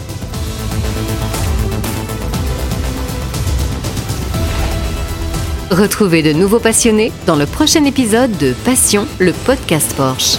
Retrouvez 5.70 6.22
de 6.22 6.32
nouveaux 6.32 6.60
passionnés 6.60 7.12
dans 7.26 7.36
le 7.36 7.44
prochain 7.44 7.84
épisode 7.84 8.34
de 8.38 8.54
Passion, 8.64 9.06
le 9.18 9.32
podcast 9.32 9.94
Porsche. 9.96 10.38